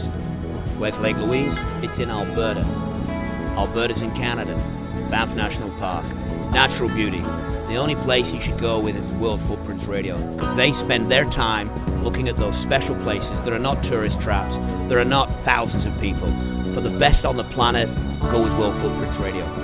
[0.80, 1.52] Where's Lake Louise?
[1.84, 2.64] It's in Alberta.
[3.60, 4.56] Alberta's in Canada.
[5.12, 6.08] Banff National Park.
[6.56, 7.20] Natural beauty.
[7.68, 10.16] The only place you should go with is World Footprints Radio
[10.56, 11.68] they spend their time
[12.00, 14.52] looking at those special places that are not tourist traps,
[14.88, 16.28] there are not thousands of people.
[16.72, 17.84] For the best on the planet,
[18.32, 19.61] go with World Footprints Radio.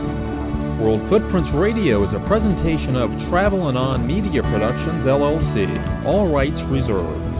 [0.78, 6.06] World Footprints Radio is a presentation of Travel and On Media Productions, LLC.
[6.06, 7.37] All rights reserved.